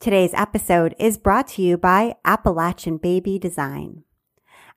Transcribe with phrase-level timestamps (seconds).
[0.00, 4.02] Today's episode is brought to you by Appalachian Baby Design.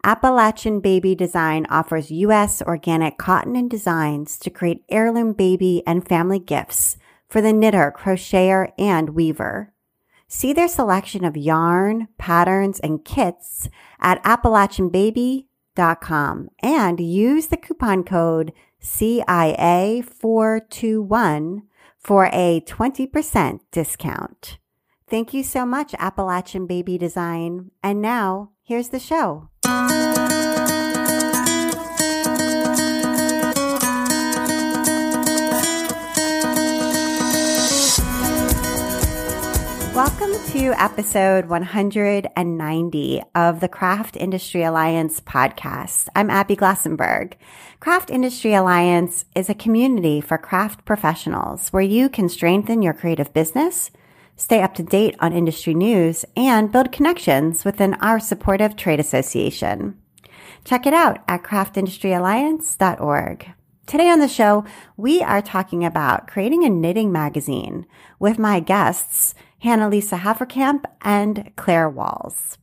[0.03, 2.61] Appalachian Baby Design offers U.S.
[2.61, 6.95] organic cotton and designs to create heirloom baby and family gifts
[7.27, 9.73] for the knitter, crocheter, and weaver.
[10.29, 18.53] See their selection of yarn, patterns, and kits at appalachianbaby.com and use the coupon code
[18.81, 21.61] CIA421
[21.97, 24.59] for a 20% discount.
[25.09, 27.71] Thank you so much, Appalachian Baby Design.
[27.81, 29.47] And now, here's the show.
[39.95, 46.09] Welcome to episode 190 of the Craft Industry Alliance podcast.
[46.17, 47.35] I'm Abby Glassenberg.
[47.79, 53.31] Craft Industry Alliance is a community for craft professionals where you can strengthen your creative
[53.31, 53.89] business,
[54.37, 59.97] stay up to date on industry news, and build connections within our supportive trade association.
[60.63, 63.53] Check it out at craftindustryalliance.org.
[63.85, 64.65] Today on the show,
[64.97, 67.87] we are talking about creating a knitting magazine
[68.19, 72.59] with my guests, Hannah Lisa Haverkamp and Claire Walls.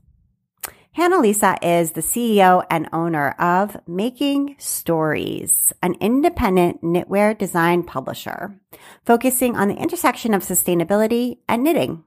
[0.95, 8.61] Hannah Lisa is the CEO and owner of Making Stories, an independent knitwear design publisher,
[9.05, 12.05] focusing on the intersection of sustainability and knitting.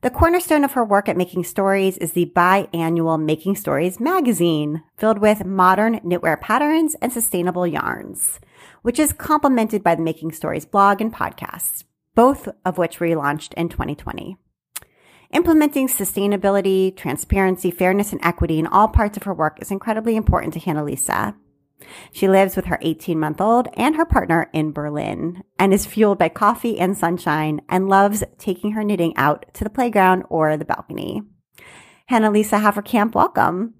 [0.00, 5.18] The cornerstone of her work at Making Stories is the biannual Making Stories magazine, filled
[5.18, 8.40] with modern knitwear patterns and sustainable yarns,
[8.80, 11.84] which is complemented by the Making Stories blog and podcast,
[12.14, 14.38] both of which relaunched in 2020.
[15.32, 20.52] Implementing sustainability, transparency, fairness, and equity in all parts of her work is incredibly important
[20.54, 21.36] to Hannah Lisa.
[22.10, 26.18] She lives with her 18 month old and her partner in Berlin and is fueled
[26.18, 30.64] by coffee and sunshine and loves taking her knitting out to the playground or the
[30.64, 31.22] balcony.
[32.06, 33.74] Hannah Lisa Haverkamp, welcome.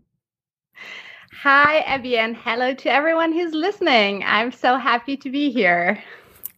[1.42, 4.22] Hi, Abby, and hello to everyone who's listening.
[4.24, 6.02] I'm so happy to be here.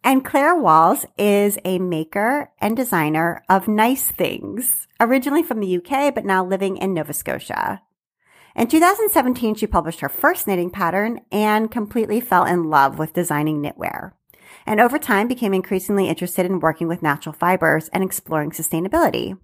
[0.04, 6.12] And Claire Walls is a maker and designer of nice things, originally from the UK,
[6.12, 7.82] but now living in Nova Scotia.
[8.56, 13.62] In 2017, she published her first knitting pattern and completely fell in love with designing
[13.62, 14.12] knitwear.
[14.66, 19.38] And over time became increasingly interested in working with natural fibers and exploring sustainability.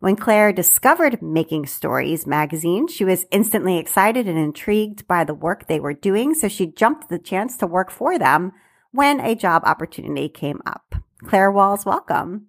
[0.00, 5.66] When Claire discovered Making Stories magazine, she was instantly excited and intrigued by the work
[5.66, 6.34] they were doing.
[6.34, 8.52] So she jumped the chance to work for them
[8.92, 10.94] when a job opportunity came up.
[11.24, 12.48] Claire Walls, welcome.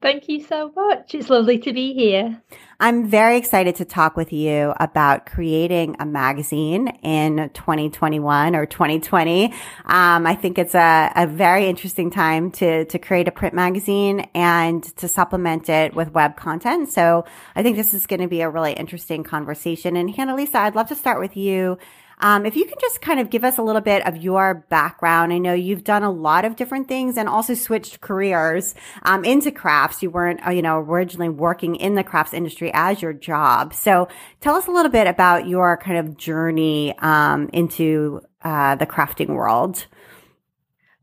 [0.00, 1.12] Thank you so much.
[1.16, 2.40] It's lovely to be here.
[2.78, 9.46] I'm very excited to talk with you about creating a magazine in 2021 or 2020.
[9.86, 14.28] Um, I think it's a, a very interesting time to, to create a print magazine
[14.36, 16.90] and to supplement it with web content.
[16.92, 17.24] So
[17.56, 19.96] I think this is going to be a really interesting conversation.
[19.96, 21.76] And Hannah Lisa, I'd love to start with you.
[22.20, 25.32] Um, if you can just kind of give us a little bit of your background.
[25.32, 29.50] I know you've done a lot of different things and also switched careers um, into
[29.50, 30.02] crafts.
[30.02, 33.74] You weren't, uh, you know, originally working in the crafts industry as your job.
[33.74, 34.08] So
[34.40, 39.28] tell us a little bit about your kind of journey um, into uh, the crafting
[39.28, 39.86] world.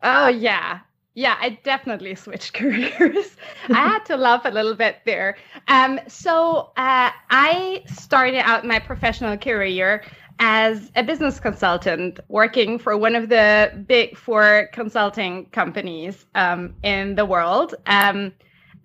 [0.04, 0.82] Oh yeah,
[1.16, 3.36] yeah, I definitely switched careers.
[3.70, 5.38] I had to laugh a little bit there.
[5.68, 10.04] Um, so uh, I started out my professional career
[10.40, 17.16] as a business consultant working for one of the big four consulting companies um, in
[17.16, 17.76] the world.
[17.86, 18.34] Um,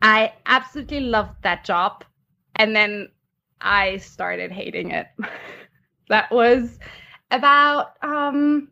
[0.02, 2.04] I absolutely loved that job.
[2.56, 3.08] And then
[3.60, 5.06] I started hating it.
[6.08, 6.78] that was
[7.30, 8.68] about, um,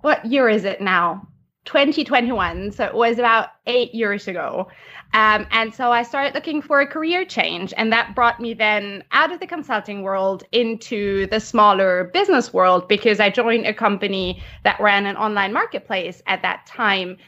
[0.00, 1.28] what year is it now?
[1.64, 2.72] 2021.
[2.72, 4.68] So it was about eight years ago.
[5.14, 7.74] Um, and so I started looking for a career change.
[7.76, 12.88] And that brought me then out of the consulting world into the smaller business world
[12.88, 17.18] because I joined a company that ran an online marketplace at that time.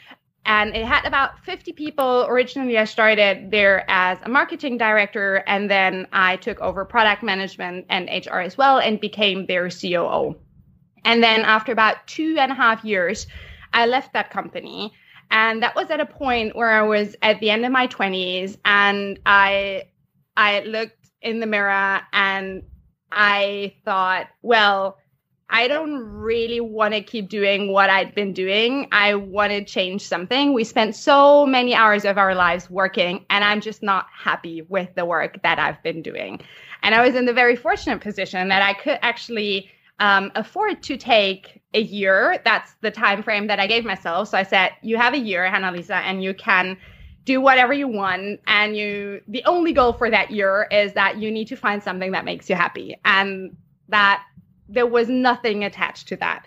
[0.46, 2.26] And it had about 50 people.
[2.28, 7.86] Originally, I started there as a marketing director, and then I took over product management
[7.88, 10.36] and HR as well and became their COO.
[11.04, 13.26] And then after about two and a half years,
[13.72, 14.92] I left that company.
[15.34, 18.56] And that was at a point where I was at the end of my 20s
[18.64, 19.88] and I
[20.36, 22.62] I looked in the mirror and
[23.10, 24.96] I thought, well,
[25.50, 28.88] I don't really want to keep doing what I'd been doing.
[28.92, 30.52] I want to change something.
[30.52, 34.94] We spent so many hours of our lives working, and I'm just not happy with
[34.94, 36.40] the work that I've been doing.
[36.82, 40.96] And I was in the very fortunate position that I could actually um, afford to
[40.96, 42.40] take a year.
[42.44, 44.28] That's the time frame that I gave myself.
[44.28, 46.76] So I said, you have a year, Hannah Lisa, and you can
[47.24, 51.30] do whatever you want and you the only goal for that year is that you
[51.30, 53.56] need to find something that makes you happy and
[53.88, 54.22] that
[54.68, 56.44] there was nothing attached to that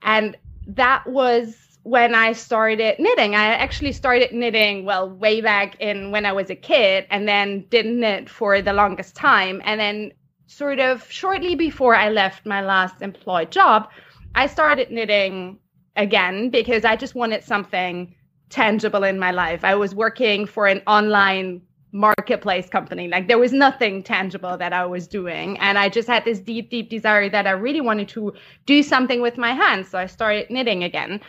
[0.00, 3.34] and that was when I started knitting.
[3.34, 7.66] I actually started knitting, well, way back in when I was a kid, and then
[7.68, 9.60] didn't knit for the longest time.
[9.64, 10.12] And then,
[10.46, 13.88] sort of shortly before I left my last employed job,
[14.34, 15.58] I started knitting
[15.96, 18.14] again because I just wanted something
[18.50, 19.64] tangible in my life.
[19.64, 21.62] I was working for an online
[21.92, 23.06] marketplace company.
[23.08, 25.56] Like there was nothing tangible that I was doing.
[25.58, 28.32] And I just had this deep, deep desire that I really wanted to
[28.66, 29.88] do something with my hands.
[29.88, 31.20] So I started knitting again.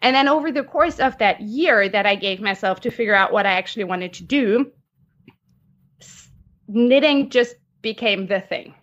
[0.00, 3.32] And then over the course of that year that I gave myself to figure out
[3.32, 4.72] what I actually wanted to do,
[6.68, 8.74] knitting just became the thing.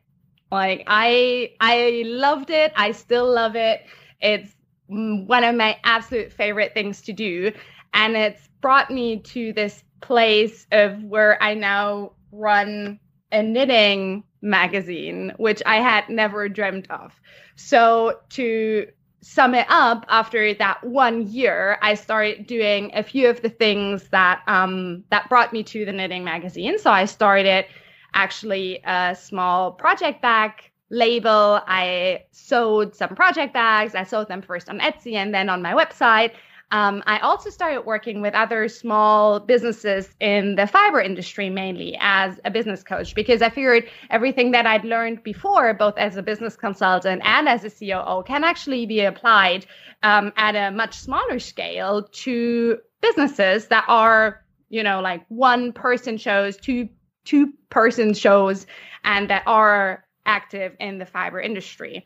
[0.52, 2.74] Like I I loved it.
[2.76, 3.86] I still love it.
[4.22, 4.56] It's
[4.88, 7.52] one of my absolute favorite things to do
[7.94, 13.00] and it's brought me to this place of where I now run
[13.32, 17.20] a knitting magazine, which I had never dreamed of.
[17.56, 18.88] So to
[19.22, 24.08] sum it up, after that one year, I started doing a few of the things
[24.10, 26.80] that um, that brought me to the knitting magazine.
[26.80, 27.66] So I started
[28.14, 30.52] actually a small project bag
[30.90, 31.62] label.
[31.68, 33.96] I sewed some project bags.
[33.96, 36.32] I sold them first on Etsy and then on my website.
[36.72, 42.40] Um, I also started working with other small businesses in the fiber industry mainly as
[42.46, 46.56] a business coach because I figured everything that I'd learned before, both as a business
[46.56, 49.66] consultant and as a COO, can actually be applied
[50.04, 56.18] um, at a much smaller scale to businesses that are, you know, like one person
[56.18, 56.90] shows, two
[57.30, 58.66] two person shows,
[59.04, 62.04] and that are active in the fiber industry.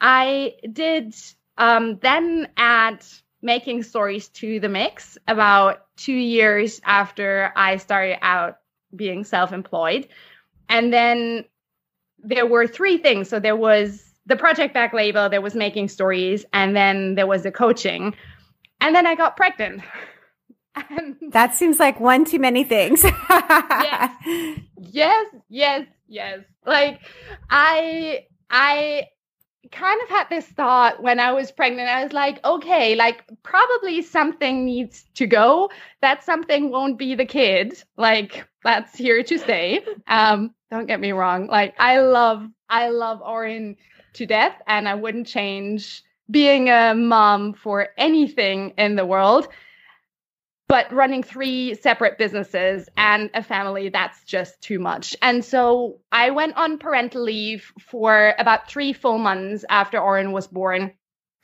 [0.00, 1.14] I did
[1.58, 3.04] um, then add
[3.42, 8.58] making stories to the mix about two years after I started out
[8.94, 10.06] being self employed.
[10.68, 11.44] And then
[12.22, 13.28] there were three things.
[13.28, 17.42] So there was the project bag label, there was making stories, and then there was
[17.42, 18.14] the coaching.
[18.80, 19.82] And then I got pregnant.
[20.74, 23.02] and that seems like one too many things.
[23.04, 24.12] yes.
[24.92, 26.40] Yes, yes, yes.
[26.66, 27.00] Like
[27.48, 29.06] I I
[29.70, 31.88] kind of had this thought when I was pregnant.
[31.88, 35.70] I was like, okay, like probably something needs to go.
[36.02, 37.82] That something won't be the kid.
[37.96, 39.84] Like that's here to stay.
[40.08, 41.46] Um, don't get me wrong.
[41.46, 43.76] Like I love, I love Orin
[44.14, 49.48] to death, and I wouldn't change being a mom for anything in the world
[50.70, 55.16] but running three separate businesses and a family that's just too much.
[55.20, 60.46] And so i went on parental leave for about three full months after orin was
[60.46, 60.92] born.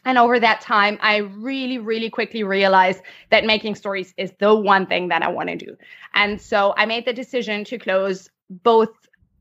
[0.04, 4.86] And over that time i really really quickly realized that making stories is the one
[4.86, 5.76] thing that i want to do.
[6.14, 8.94] And so i made the decision to close both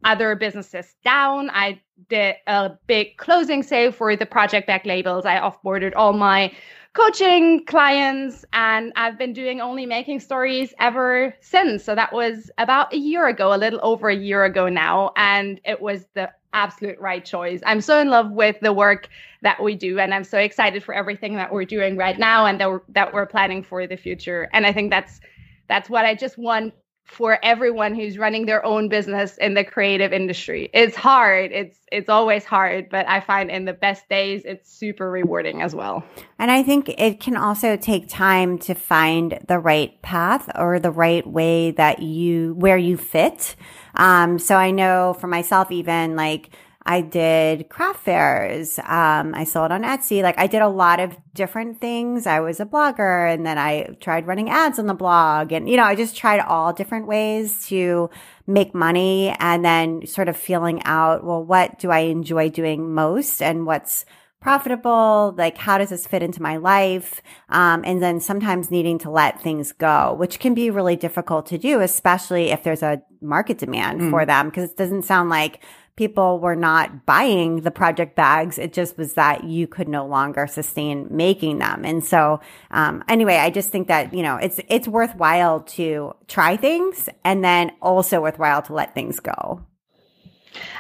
[0.06, 1.80] other businesses down i
[2.10, 6.52] did a big closing sale for the project bag labels i offboarded all my
[6.96, 11.84] coaching clients and I've been doing only making stories ever since.
[11.84, 15.12] So that was about a year ago, a little over a year ago now.
[15.18, 17.60] And it was the absolute right choice.
[17.66, 19.10] I'm so in love with the work
[19.42, 22.60] that we do and I'm so excited for everything that we're doing right now and
[22.62, 24.50] that we're, that we're planning for the future.
[24.54, 25.20] And I think that's
[25.68, 26.74] that's what I just want
[27.06, 30.70] for everyone who's running their own business in the creative industry.
[30.74, 31.52] It's hard.
[31.52, 35.76] It's it's always hard, but I find in the best days it's super rewarding as
[35.76, 36.04] well.
[36.40, 40.92] And I think it can also take time to find the right path or the
[40.92, 43.56] right way that you where you fit.
[43.94, 46.50] Um so I know for myself even like
[46.88, 48.78] I did craft fairs.
[48.78, 50.22] Um, I sold on Etsy.
[50.22, 52.28] Like I did a lot of different things.
[52.28, 55.78] I was a blogger and then I tried running ads on the blog and, you
[55.78, 58.12] know, I just tried all different ways to
[58.46, 63.42] make money and then sort of feeling out, well, what do I enjoy doing most
[63.42, 64.06] and what's
[64.40, 65.34] profitable?
[65.36, 67.24] Like, how does this fit into my life?
[67.50, 71.58] Um, and then sometimes needing to let things go, which can be really difficult to
[71.58, 74.10] do, especially if there's a market demand mm.
[74.12, 74.52] for them.
[74.52, 75.64] Cause it doesn't sound like
[75.96, 78.58] people were not buying the project bags.
[78.58, 81.86] It just was that you could no longer sustain making them.
[81.86, 86.58] And so, um, anyway, I just think that, you know, it's, it's worthwhile to try
[86.58, 89.62] things and then also worthwhile to let things go.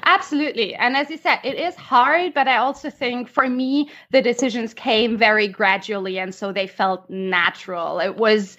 [0.03, 0.75] Absolutely.
[0.75, 4.73] And as you said, it is hard, but I also think for me, the decisions
[4.73, 6.19] came very gradually.
[6.19, 7.99] And so they felt natural.
[7.99, 8.57] It was,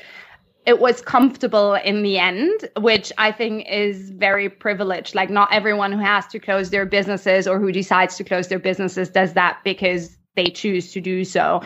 [0.66, 5.14] it was comfortable in the end, which I think is very privileged.
[5.14, 8.58] Like, not everyone who has to close their businesses or who decides to close their
[8.58, 11.62] businesses does that because they choose to do so.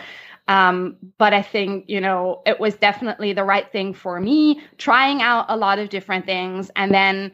[0.47, 5.23] Um, but I think, you know, it was definitely the right thing for me, trying
[5.23, 6.69] out a lot of different things.
[6.75, 7.31] And then,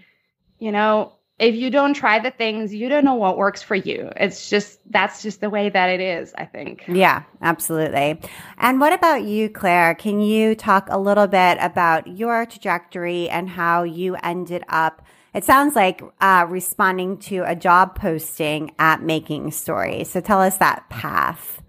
[0.59, 4.09] you know, if you don't try the things, you don't know what works for you.
[4.15, 6.83] It's just, that's just the way that it is, I think.
[6.87, 8.19] Yeah, absolutely.
[8.57, 9.93] And what about you, Claire?
[9.93, 15.03] Can you talk a little bit about your trajectory and how you ended up?
[15.35, 20.09] It sounds like uh, responding to a job posting at Making Stories.
[20.09, 21.61] So tell us that path.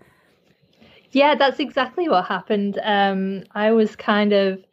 [1.11, 2.81] Yeah, that's exactly what happened.
[2.83, 4.65] Um, I was kind of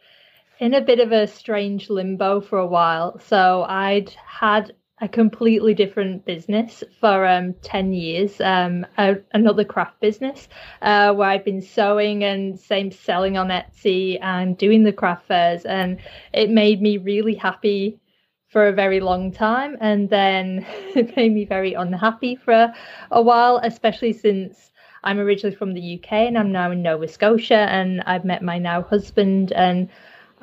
[0.59, 3.19] in a bit of a strange limbo for a while.
[3.19, 9.99] So I'd had a completely different business for um, 10 years, um, a, another craft
[9.99, 10.47] business
[10.81, 15.65] uh, where I've been sewing and same selling on Etsy and doing the craft fairs.
[15.65, 15.99] And
[16.31, 17.99] it made me really happy
[18.47, 19.75] for a very long time.
[19.81, 22.73] And then it made me very unhappy for a,
[23.11, 24.71] a while, especially since
[25.03, 28.57] I'm originally from the UK and I'm now in Nova Scotia and I've met my
[28.57, 29.89] now husband and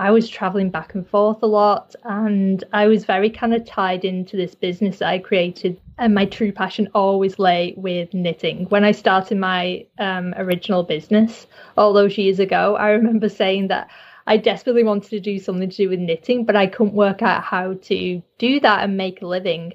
[0.03, 4.05] I was traveling back and forth a lot and I was very kind of tied
[4.05, 5.81] into this business that I created.
[5.97, 8.65] And my true passion always lay with knitting.
[8.69, 13.91] When I started my um, original business all those years ago, I remember saying that
[14.27, 17.45] I desperately wanted to do something to do with knitting, but I couldn't work out
[17.45, 19.75] how to do that and make a living.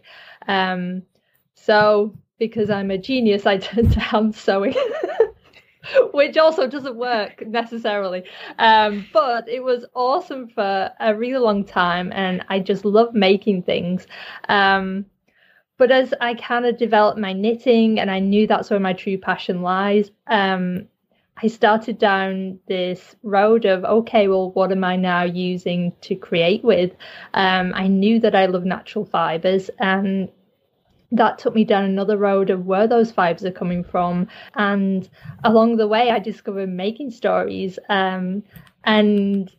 [0.49, 1.03] Um,
[1.55, 4.75] so, because I'm a genius, I turned to hand sewing.
[6.11, 8.23] which also doesn't work necessarily.
[8.59, 13.63] Um, but it was awesome for a really long time, and I just love making
[13.63, 14.07] things.
[14.49, 15.05] Um,
[15.77, 19.17] but as I kind of developed my knitting, and I knew that's where my true
[19.17, 20.87] passion lies, um,
[21.41, 26.63] I started down this road of okay, well, what am I now using to create
[26.63, 26.93] with?
[27.35, 30.29] Um, I knew that I love natural fibers, and
[31.11, 34.27] that took me down another road of where those vibes are coming from.
[34.55, 35.09] And
[35.43, 37.79] along the way, I discovered making stories.
[37.89, 38.43] Um,
[38.83, 39.51] and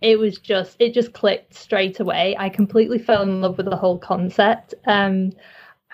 [0.00, 2.36] it was just, it just clicked straight away.
[2.38, 4.74] I completely fell in love with the whole concept.
[4.86, 5.32] Um,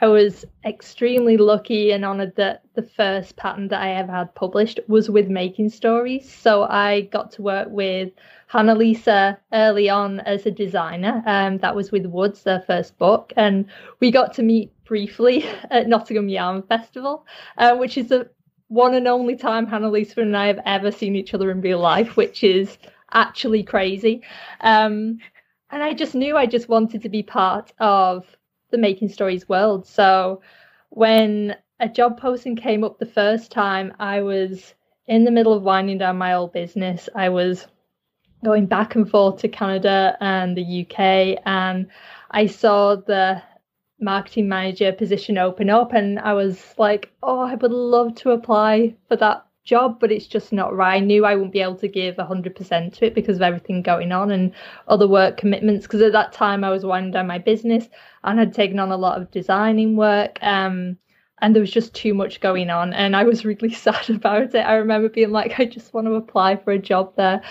[0.00, 4.78] I was extremely lucky and honored that the first pattern that I ever had published
[4.86, 6.32] was with making stories.
[6.32, 8.12] So I got to work with
[8.46, 11.22] Hannah Lisa early on as a designer.
[11.26, 13.32] Um, that was with Woods, their first book.
[13.36, 13.66] And
[13.98, 17.26] we got to meet briefly at Nottingham Yarn Festival,
[17.58, 18.28] uh, which is the
[18.68, 21.78] one and only time Hannah Lisa and I have ever seen each other in real
[21.78, 22.76] life, which is
[23.12, 24.22] actually crazy.
[24.60, 25.18] Um,
[25.70, 28.26] and I just knew I just wanted to be part of
[28.70, 29.86] the making stories world.
[29.86, 30.42] So
[30.90, 34.74] when a job posting came up the first time, I was
[35.06, 37.08] in the middle of winding down my old business.
[37.14, 37.66] I was
[38.44, 41.88] going back and forth to Canada and the UK, and
[42.30, 43.42] I saw the
[44.00, 48.94] marketing manager position open up, and I was like, oh, I would love to apply
[49.08, 50.96] for that job, but it's just not right.
[50.96, 54.10] I knew I wouldn't be able to give 100% to it because of everything going
[54.12, 54.52] on and
[54.88, 55.86] other work commitments.
[55.86, 57.88] Because at that time, I was winding down my business
[58.24, 60.38] and had taken on a lot of designing work.
[60.42, 60.96] Um,
[61.40, 62.92] and there was just too much going on.
[62.92, 64.60] And I was really sad about it.
[64.60, 67.42] I remember being like, I just want to apply for a job there.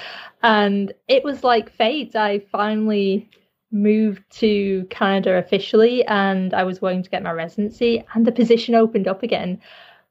[0.42, 2.16] And it was like fate.
[2.16, 3.30] I finally
[3.72, 8.76] moved to Canada officially and I was waiting to get my residency and the position
[8.76, 9.62] opened up again.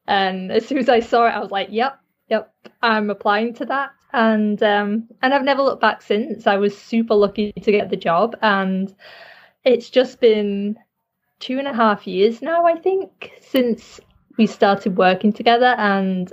[0.07, 1.99] And as soon as I saw it, I was like, "Yep,
[2.29, 6.47] yep, I'm applying to that." And um, and I've never looked back since.
[6.47, 8.95] I was super lucky to get the job, and
[9.65, 10.77] it's just been
[11.41, 14.01] two and a half years now, I think, since
[14.39, 16.33] we started working together, and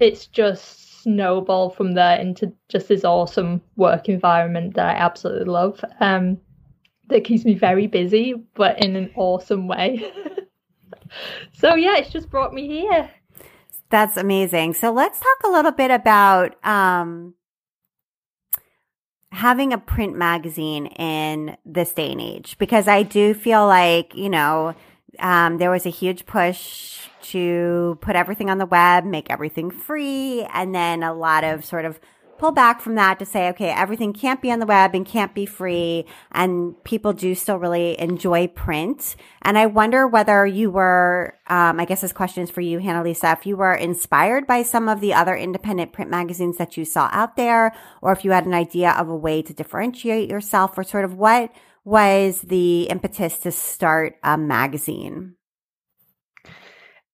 [0.00, 5.84] it's just snowballed from there into just this awesome work environment that I absolutely love.
[6.00, 6.38] Um,
[7.08, 10.12] that keeps me very busy, but in an awesome way.
[11.52, 13.10] so yeah, it's just brought me here.
[13.90, 14.74] That's amazing.
[14.74, 17.34] So let's talk a little bit about um,
[19.30, 24.30] having a print magazine in this day and age, because I do feel like, you
[24.30, 24.74] know,
[25.18, 30.42] um, there was a huge push to put everything on the web, make everything free,
[30.52, 32.00] and then a lot of sort of
[32.42, 35.32] pull back from that to say, okay, everything can't be on the web and can't
[35.32, 36.04] be free.
[36.32, 39.14] And people do still really enjoy print.
[39.42, 43.04] And I wonder whether you were, um, I guess this question is for you, Hannah
[43.04, 46.84] Lisa, if you were inspired by some of the other independent print magazines that you
[46.84, 50.76] saw out there, or if you had an idea of a way to differentiate yourself,
[50.76, 55.36] or sort of what was the impetus to start a magazine?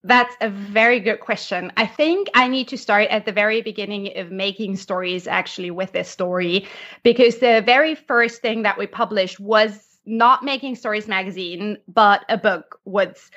[0.04, 1.72] That's a very good question.
[1.76, 5.92] I think I need to start at the very beginning of making stories actually with
[5.92, 6.68] this story
[7.02, 12.38] because the very first thing that we published was not making stories magazine but a
[12.38, 13.30] book woods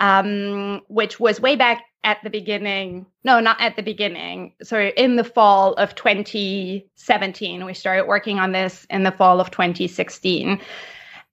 [0.00, 3.06] um, which was way back at the beginning.
[3.24, 4.52] No, not at the beginning.
[4.62, 7.64] Sorry, in the fall of 2017.
[7.64, 10.60] We started working on this in the fall of 2016.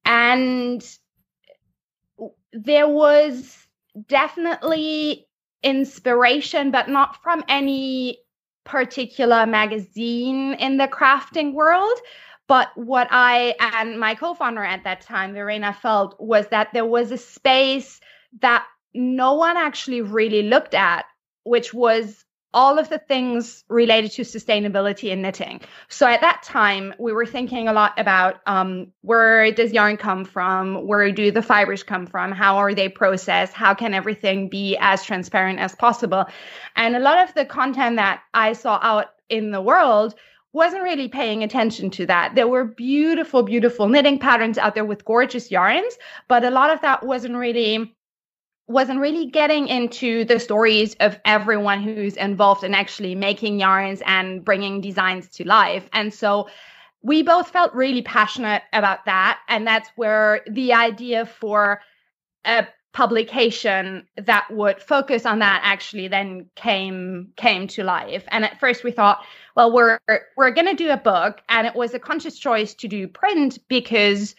[0.04, 0.98] And
[2.52, 3.63] there was
[4.08, 5.26] definitely
[5.62, 8.18] inspiration, but not from any
[8.64, 11.98] particular magazine in the crafting world.
[12.46, 16.84] But what I and my co founder at that time, Verena, felt was that there
[16.84, 18.00] was a space
[18.40, 21.06] that no one actually really looked at,
[21.44, 22.23] which was
[22.54, 25.60] all of the things related to sustainability in knitting.
[25.88, 30.24] So at that time, we were thinking a lot about um, where does yarn come
[30.24, 30.86] from?
[30.86, 32.32] Where do the fibers come from?
[32.32, 33.52] How are they processed?
[33.52, 36.24] How can everything be as transparent as possible?
[36.76, 40.14] And a lot of the content that I saw out in the world
[40.52, 42.36] wasn't really paying attention to that.
[42.36, 46.80] There were beautiful, beautiful knitting patterns out there with gorgeous yarns, but a lot of
[46.82, 47.93] that wasn't really
[48.66, 54.44] wasn't really getting into the stories of everyone who's involved in actually making yarns and
[54.44, 55.88] bringing designs to life.
[55.92, 56.48] And so
[57.02, 59.38] we both felt really passionate about that.
[59.48, 61.82] And that's where the idea for
[62.46, 68.60] a publication that would focus on that actually then came came to life and at
[68.60, 69.24] first we thought
[69.56, 69.98] well we're
[70.36, 73.58] we're going to do a book and it was a conscious choice to do print
[73.68, 74.36] because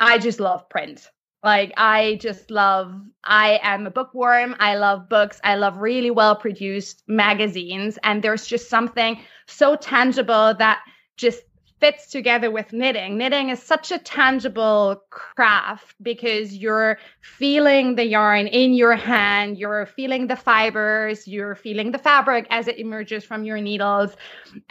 [0.00, 1.10] i just love print
[1.46, 4.56] like I just love I am a bookworm.
[4.58, 5.40] I love books.
[5.44, 10.80] I love really well produced magazines and there's just something so tangible that
[11.16, 11.42] just
[11.78, 13.16] fits together with knitting.
[13.16, 19.86] Knitting is such a tangible craft because you're feeling the yarn in your hand, you're
[19.86, 24.16] feeling the fibers, you're feeling the fabric as it emerges from your needles.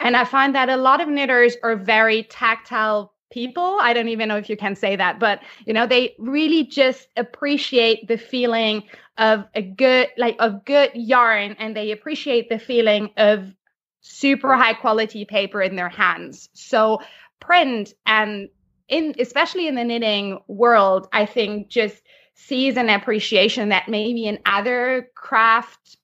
[0.00, 3.76] And I find that a lot of knitters are very tactile people.
[3.82, 7.08] I don't even know if you can say that but you know they really just
[7.18, 8.82] appreciate the feeling
[9.18, 13.52] of a good like of good yarn and they appreciate the feeling of
[14.00, 16.48] super high quality paper in their hands.
[16.54, 17.00] So
[17.38, 18.48] print and
[18.88, 21.98] in especially in the knitting world i think just
[22.34, 25.98] sees an appreciation that maybe in other craft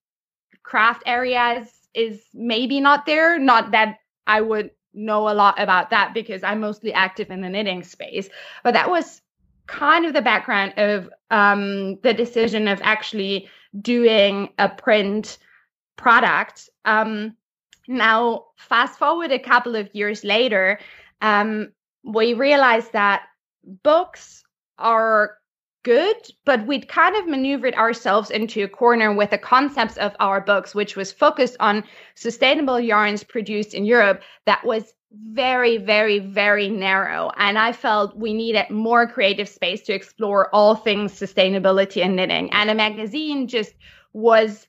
[0.63, 3.39] craft areas is maybe not there.
[3.39, 7.49] Not that i would know a lot about that because I'm mostly active in the
[7.49, 8.29] knitting space.
[8.63, 9.21] But that was
[9.67, 13.49] kind of the background of um, the decision of actually
[13.81, 15.39] doing a print
[15.97, 16.69] product.
[16.85, 17.37] Um,
[17.89, 20.79] now, fast forward a couple of years later,
[21.21, 21.73] um,
[22.05, 23.23] we realized that
[23.65, 24.45] books
[24.79, 25.39] are
[25.83, 30.41] good, but we'd kind of maneuvered ourselves into a corner with the concepts of our
[30.41, 36.69] books, which was focused on sustainable yarns produced in Europe, that was very, very, very
[36.69, 37.31] narrow.
[37.37, 42.51] And I felt we needed more creative space to explore all things sustainability and knitting.
[42.53, 43.75] And a magazine just
[44.13, 44.67] was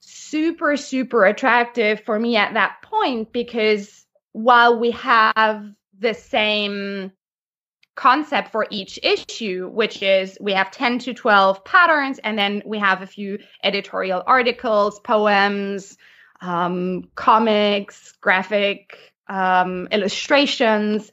[0.00, 5.64] super, super attractive for me at that point because while we have
[5.98, 7.12] the same
[8.00, 12.78] concept for each issue, which is we have 10 to 12 patterns, and then we
[12.78, 15.98] have a few editorial articles, poems,
[16.40, 18.96] um, comics, graphic
[19.28, 21.12] um, illustrations.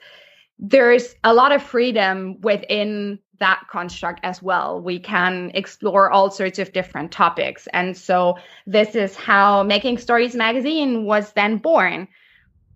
[0.59, 4.81] There's a lot of freedom within that construct as well.
[4.81, 7.67] We can explore all sorts of different topics.
[7.73, 12.07] And so this is how Making Stories magazine was then born.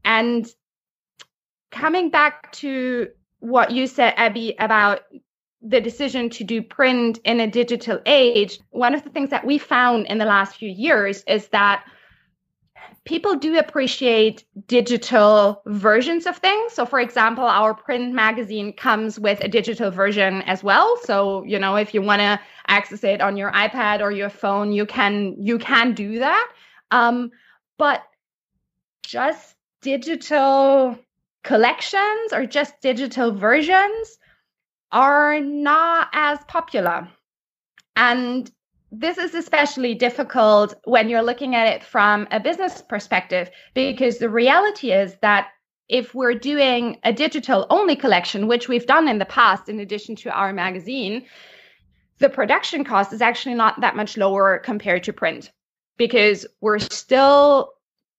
[0.04, 0.46] And
[1.72, 3.08] coming back to
[3.42, 5.02] what you said, Abby, about
[5.62, 9.58] the decision to do print in a digital age, one of the things that we
[9.58, 11.84] found in the last few years is that
[13.06, 16.74] people do appreciate digital versions of things.
[16.74, 20.98] So, for example, our print magazine comes with a digital version as well.
[21.04, 24.72] So, you know, if you want to access it on your iPad or your phone,
[24.72, 26.52] you can you can do that.
[26.92, 27.32] Um,
[27.78, 28.04] but
[29.04, 30.98] just digital
[31.44, 34.18] collections or just digital versions
[34.92, 37.08] are not as popular.
[37.96, 38.52] And
[38.92, 44.30] this is especially difficult when you're looking at it from a business perspective, because the
[44.30, 45.48] reality is that
[45.88, 50.16] if we're doing a digital only collection, which we've done in the past, in addition
[50.18, 51.26] to our magazine,
[52.20, 55.52] the production cost is actually not that much lower compared to print
[55.98, 57.74] because we're still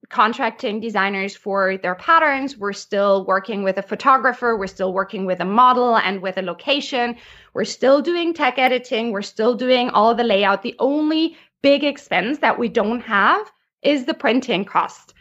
[0.08, 2.56] contracting designers for their patterns.
[2.56, 4.56] We're still working with a photographer.
[4.56, 7.16] We're still working with a model and with a location.
[7.54, 9.12] We're still doing tech editing.
[9.12, 10.62] We're still doing all the layout.
[10.62, 13.50] The only big expense that we don't have
[13.82, 15.14] is the printing cost.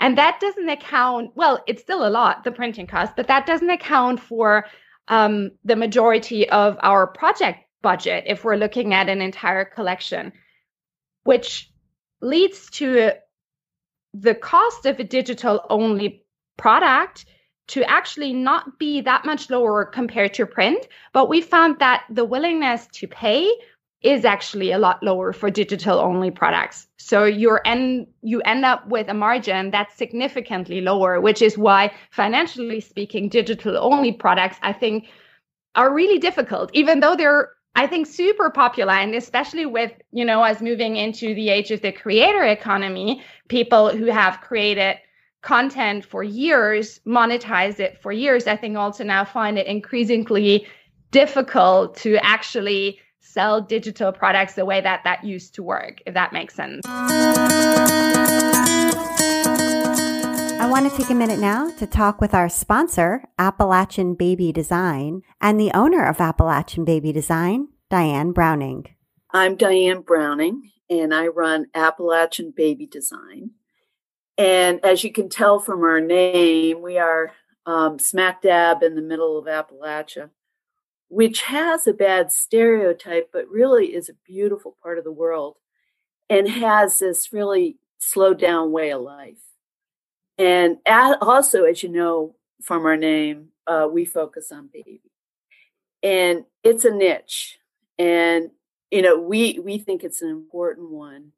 [0.00, 3.70] And that doesn't account, well, it's still a lot, the printing cost, but that doesn't
[3.70, 4.66] account for
[5.08, 10.32] um, the majority of our project budget if we're looking at an entire collection,
[11.24, 11.70] which
[12.20, 13.12] leads to
[14.20, 16.22] the cost of a digital only
[16.56, 17.26] product
[17.68, 20.86] to actually not be that much lower compared to print.
[21.12, 23.50] But we found that the willingness to pay
[24.02, 26.86] is actually a lot lower for digital only products.
[26.98, 31.92] So you're end you end up with a margin that's significantly lower, which is why
[32.10, 35.08] financially speaking, digital only products I think
[35.74, 40.42] are really difficult, even though they're I think super popular and especially with, you know,
[40.42, 44.96] us moving into the age of the creator economy, people who have created
[45.42, 50.66] content for years, monetize it for years, I think also now find it increasingly
[51.10, 56.32] difficult to actually sell digital products the way that that used to work, if that
[56.32, 56.86] makes sense.
[60.66, 65.22] I want to take a minute now to talk with our sponsor, Appalachian Baby Design,
[65.40, 68.88] and the owner of Appalachian Baby Design, Diane Browning.
[69.30, 73.52] I'm Diane Browning, and I run Appalachian Baby Design.
[74.36, 77.30] And as you can tell from our name, we are
[77.64, 80.30] um, smack dab in the middle of Appalachia,
[81.06, 85.58] which has a bad stereotype, but really is a beautiful part of the world
[86.28, 89.45] and has this really slowed down way of life.
[90.38, 95.00] And also, as you know from our name, uh, we focus on baby.
[96.02, 97.58] And it's a niche.
[97.98, 98.50] And,
[98.90, 101.32] you know, we, we think it's an important one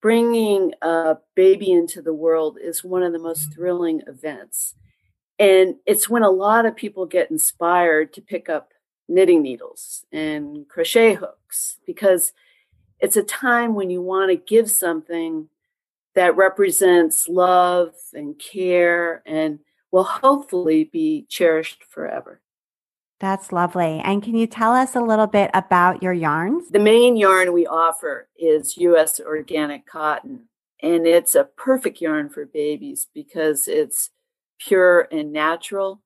[0.00, 4.74] bringing a baby into the world is one of the most thrilling events.
[5.38, 8.72] And it's when a lot of people get inspired to pick up
[9.08, 12.32] knitting needles and crochet hooks because
[13.00, 15.48] it's a time when you want to give something
[16.14, 22.40] that represents love and care and will hopefully be cherished forever.
[23.20, 24.00] That's lovely.
[24.02, 26.70] And can you tell us a little bit about your yarns?
[26.70, 30.48] The main yarn we offer is US organic cotton,
[30.82, 34.10] and it's a perfect yarn for babies because it's
[34.58, 36.00] pure and natural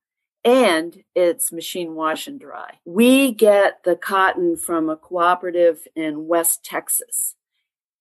[0.44, 2.78] and it's machine wash and dry.
[2.84, 7.34] We get the cotton from a cooperative in West Texas.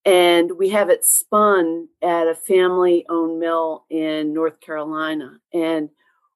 [0.06, 5.40] And we have it spun at a family owned mill in North Carolina.
[5.54, 5.90] And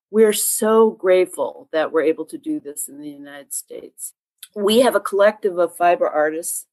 [0.10, 4.14] we're so grateful that we're able to do this in the United States.
[4.56, 6.66] We have a collective of fiber artists.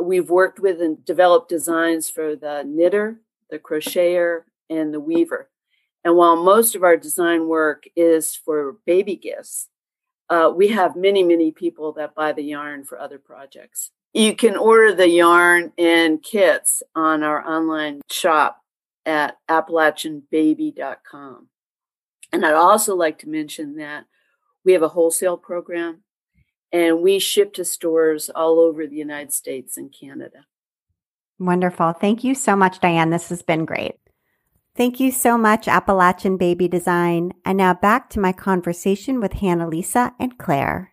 [0.00, 5.50] We've worked with and developed designs for the knitter, the crocheter, and the weaver.
[6.04, 9.68] And while most of our design work is for baby gifts,
[10.30, 13.90] uh, we have many, many people that buy the yarn for other projects.
[14.12, 18.60] You can order the yarn and kits on our online shop
[19.06, 21.48] at appalachianbaby.com.
[22.32, 24.04] And I'd also like to mention that
[24.64, 26.02] we have a wholesale program
[26.72, 30.44] and we ship to stores all over the United States and Canada.
[31.38, 31.92] Wonderful.
[31.92, 33.10] Thank you so much, Diane.
[33.10, 33.94] This has been great.
[34.76, 37.32] Thank you so much, Appalachian Baby Design.
[37.44, 40.92] And now back to my conversation with Hannah Lisa and Claire.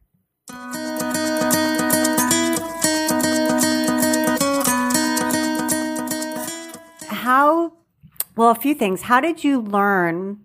[8.38, 9.04] Well, a few things.
[9.04, 10.40] How did you learn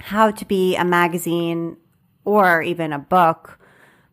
[0.00, 1.76] how to be a magazine
[2.24, 3.58] or even a book,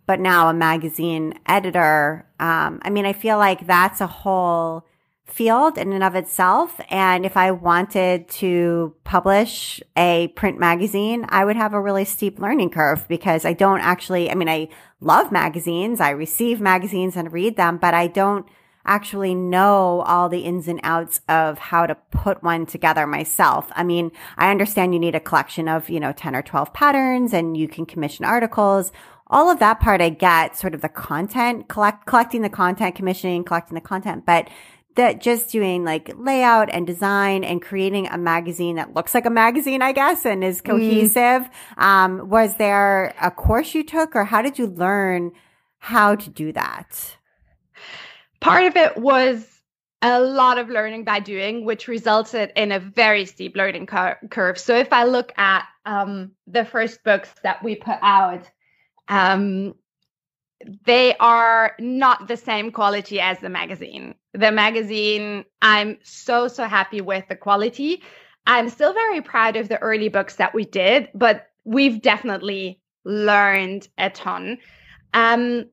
[0.06, 2.26] but now a magazine editor.
[2.40, 4.86] Um, I mean, I feel like that's a whole
[5.26, 6.80] field in and of itself.
[6.90, 12.40] And if I wanted to publish a print magazine, I would have a really steep
[12.40, 14.68] learning curve because I don't actually, I mean, I
[15.00, 16.02] love magazines.
[16.02, 18.46] I receive magazines and read them, but I don't
[18.86, 23.72] actually know all the ins and outs of how to put one together myself.
[23.76, 27.34] I mean, I understand you need a collection of, you know, 10 or 12 patterns
[27.34, 28.92] and you can commission articles.
[29.28, 33.44] All of that part I get sort of the content, collect, collecting the content, commissioning,
[33.44, 34.50] collecting the content, but
[34.96, 39.30] that just doing like layout and design and creating a magazine that looks like a
[39.30, 40.66] magazine, I guess, and is mm.
[40.66, 41.50] cohesive.
[41.78, 41.82] Mm.
[41.82, 45.32] Um, was there a course you took or how did you learn
[45.80, 47.18] how to do that?
[48.42, 49.48] Part of it was
[50.02, 54.58] a lot of learning by doing, which resulted in a very steep learning cur- curve.
[54.58, 58.50] So if I look at um, the first books that we put out,
[59.08, 59.76] um,
[60.86, 64.16] they are not the same quality as the magazine.
[64.34, 68.02] The magazine, I'm so, so happy with the quality.
[68.48, 73.88] I'm still very proud of the early books that we did, but we've definitely learned
[73.98, 74.58] a ton.
[75.14, 75.66] Um,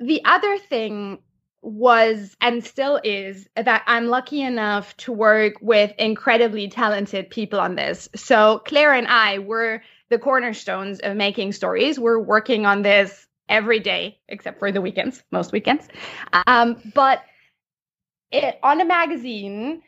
[0.00, 1.18] the other thing
[1.64, 7.74] was and still is that I'm lucky enough to work with incredibly talented people on
[7.74, 8.08] this.
[8.14, 11.98] So Claire and I were the cornerstones of making stories.
[11.98, 15.88] We're working on this every day except for the weekends, most weekends.
[16.46, 17.22] Um, but
[18.30, 19.82] it, on a magazine,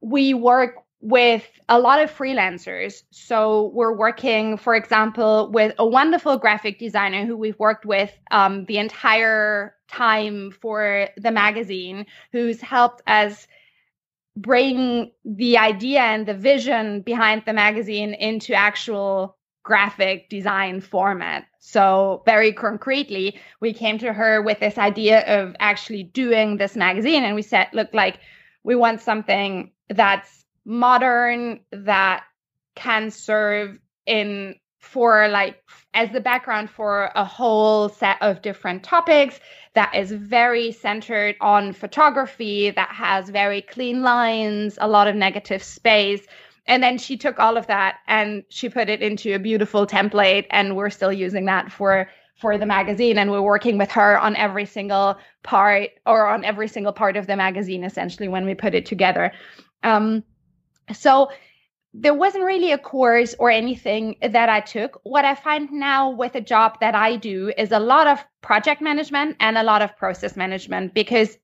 [0.00, 3.02] we work with a lot of freelancers.
[3.10, 8.66] So we're working, for example, with a wonderful graphic designer who we've worked with um,
[8.66, 13.46] the entire time for the magazine, who's helped us
[14.36, 21.44] bring the idea and the vision behind the magazine into actual graphic design format.
[21.58, 27.24] So, very concretely, we came to her with this idea of actually doing this magazine.
[27.24, 28.20] And we said, look, like,
[28.64, 32.24] we want something that's modern, that
[32.74, 39.38] can serve in for like as the background for a whole set of different topics
[39.74, 45.62] that is very centered on photography, that has very clean lines, a lot of negative
[45.62, 46.26] space.
[46.66, 50.46] And then she took all of that and she put it into a beautiful template
[50.50, 54.34] and we're still using that for for the magazine and we're working with her on
[54.34, 58.74] every single part or on every single part of the magazine essentially when we put
[58.74, 59.30] it together.
[59.82, 60.24] Um,
[60.92, 61.30] so
[61.92, 65.00] there wasn't really a course or anything that I took.
[65.02, 68.80] What I find now with a job that I do is a lot of project
[68.80, 71.36] management and a lot of process management because,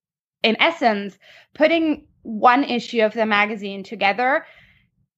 [0.45, 1.19] in essence,
[1.55, 4.45] putting one issue of the magazine together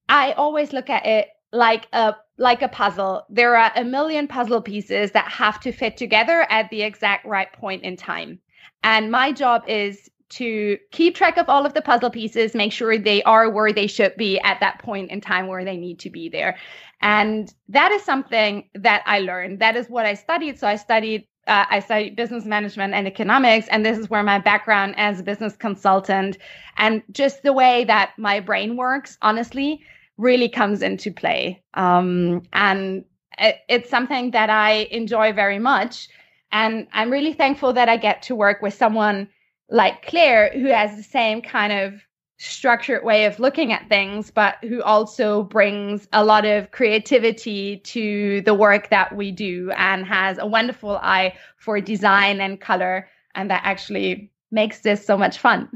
[0.09, 3.25] I always look at it like a like a puzzle.
[3.29, 7.51] There are a million puzzle pieces that have to fit together at the exact right
[7.53, 8.39] point in time.
[8.83, 12.97] And my job is to keep track of all of the puzzle pieces, make sure
[12.97, 16.09] they are where they should be at that point in time where they need to
[16.09, 16.57] be there.
[17.01, 19.59] And that is something that I learned.
[19.59, 20.59] That is what I studied.
[20.59, 24.37] So I studied uh, I studied business management and economics, and this is where my
[24.37, 26.37] background as a business consultant
[26.77, 29.81] and just the way that my brain works, honestly,
[30.17, 31.63] really comes into play.
[31.73, 33.03] Um, and
[33.39, 36.07] it, it's something that I enjoy very much.
[36.51, 39.27] And I'm really thankful that I get to work with someone
[39.69, 42.01] like Claire, who has the same kind of
[42.37, 48.41] structured way of looking at things, but who also brings a lot of creativity to
[48.41, 53.09] the work that we do and has a wonderful eye for design and color.
[53.35, 55.69] And that actually makes this so much fun.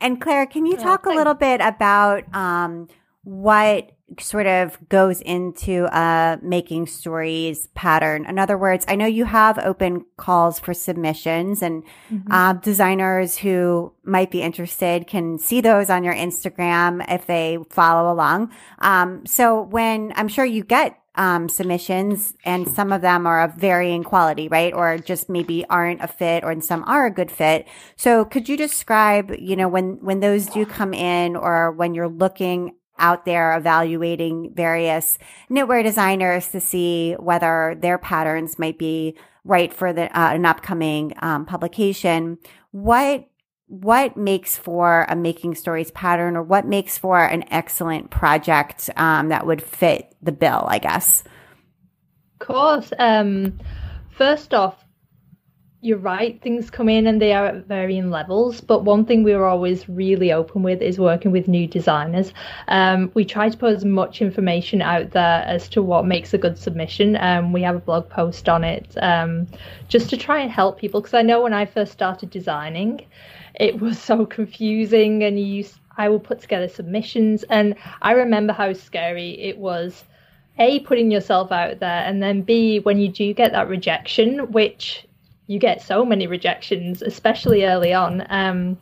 [0.00, 2.88] And Claire, can you talk a little bit about um,
[3.24, 8.26] what sort of goes into a making stories pattern.
[8.26, 12.30] In other words, I know you have open calls for submissions and mm-hmm.
[12.30, 18.12] uh, designers who might be interested can see those on your Instagram if they follow
[18.12, 18.52] along.
[18.80, 23.54] Um, so when I'm sure you get um, submissions and some of them are of
[23.54, 24.72] varying quality, right?
[24.72, 27.68] Or just maybe aren't a fit or some are a good fit.
[27.96, 32.08] So could you describe, you know, when, when those do come in or when you're
[32.08, 35.18] looking out there evaluating various
[35.50, 41.12] knitwear designers to see whether their patterns might be right for the, uh, an upcoming
[41.20, 42.38] um, publication.
[42.70, 43.28] What
[43.66, 49.30] what makes for a making stories pattern, or what makes for an excellent project um,
[49.30, 50.64] that would fit the bill?
[50.68, 51.24] I guess.
[52.40, 52.92] Of course.
[52.98, 53.58] Um,
[54.10, 54.84] first off,
[55.84, 58.60] you're right, things come in and they are at varying levels.
[58.60, 62.32] But one thing we are always really open with is working with new designers.
[62.68, 66.38] Um, we try to put as much information out there as to what makes a
[66.38, 67.16] good submission.
[67.16, 69.48] Um, we have a blog post on it um,
[69.88, 71.00] just to try and help people.
[71.00, 73.04] Because I know when I first started designing,
[73.56, 75.64] it was so confusing and you
[75.98, 80.04] I will put together submissions and I remember how scary it was
[80.58, 85.06] a putting yourself out there and then b when you do get that rejection which
[85.52, 88.26] you get so many rejections, especially early on.
[88.30, 88.78] Um,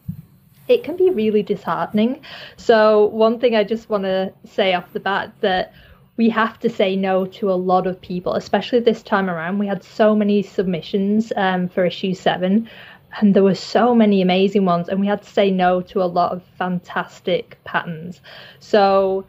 [0.69, 2.21] it can be really disheartening.
[2.57, 5.73] So, one thing I just want to say off the bat that
[6.17, 9.59] we have to say no to a lot of people, especially this time around.
[9.59, 12.71] We had so many submissions um, for issue seven,
[13.19, 16.05] and there were so many amazing ones, and we had to say no to a
[16.05, 18.21] lot of fantastic patterns.
[18.61, 19.27] So,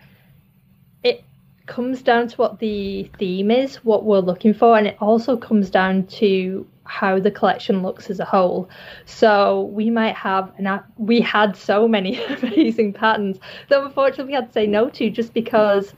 [1.65, 5.69] comes down to what the theme is, what we're looking for, and it also comes
[5.69, 8.69] down to how the collection looks as a whole.
[9.05, 14.47] So we might have, and we had so many amazing patterns that unfortunately we had
[14.47, 15.93] to say no to just because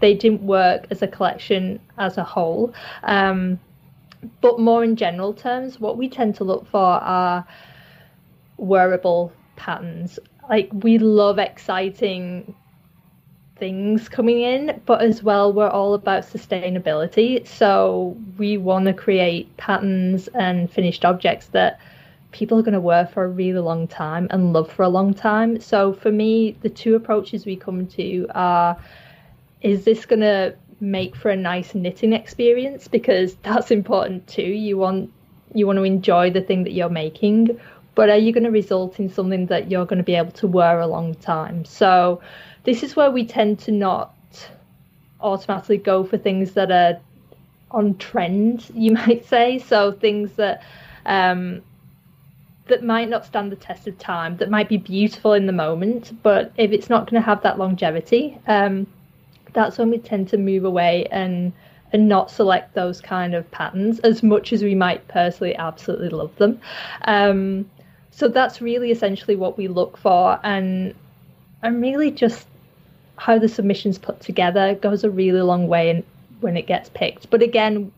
[0.00, 2.74] they didn't work as a collection as a whole.
[3.04, 3.58] Um,
[4.40, 7.46] but more in general terms, what we tend to look for are
[8.56, 10.18] wearable patterns.
[10.48, 12.54] Like we love exciting
[13.56, 17.46] things coming in, but as well, we're all about sustainability.
[17.46, 21.80] So we want to create patterns and finished objects that
[22.32, 25.14] people are going to wear for a really long time and love for a long
[25.14, 25.60] time.
[25.60, 28.76] So for me, the two approaches we come to are
[29.60, 32.88] is this going to make for a nice knitting experience?
[32.88, 34.42] Because that's important too.
[34.42, 35.12] You want
[35.54, 37.60] you want to enjoy the thing that you're making,
[37.94, 40.48] but are you going to result in something that you're going to be able to
[40.48, 41.64] wear a long time?
[41.64, 42.20] So
[42.64, 44.14] this is where we tend to not
[45.20, 47.00] automatically go for things that are
[47.70, 49.58] on trend, you might say.
[49.58, 50.62] So things that
[51.06, 51.62] um,
[52.66, 56.22] that might not stand the test of time, that might be beautiful in the moment,
[56.22, 58.86] but if it's not going to have that longevity, um,
[59.52, 61.52] that's when we tend to move away and
[61.92, 66.34] and not select those kind of patterns as much as we might personally absolutely love
[66.36, 66.60] them.
[67.04, 67.70] Um,
[68.10, 70.94] so that's really essentially what we look for, and
[71.62, 72.46] and really just
[73.16, 76.04] how the submission's put together goes a really long way in,
[76.40, 77.30] when it gets picked.
[77.30, 77.92] But again,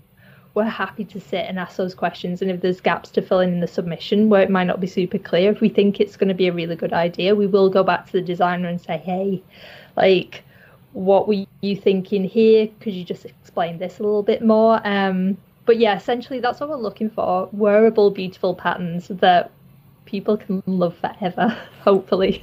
[0.54, 2.40] we're happy to sit and ask those questions.
[2.40, 4.86] And if there's gaps to fill in in the submission where it might not be
[4.86, 7.68] super clear, if we think it's going to be a really good idea, we will
[7.68, 9.42] go back to the designer and say, hey,
[9.96, 10.42] like,
[10.94, 12.68] what were you thinking here?
[12.80, 14.80] Could you just explain this a little bit more?
[14.86, 19.50] Um, but yeah, essentially, that's what we're looking for wearable, beautiful patterns that
[20.06, 21.48] people can love forever,
[21.82, 22.42] hopefully.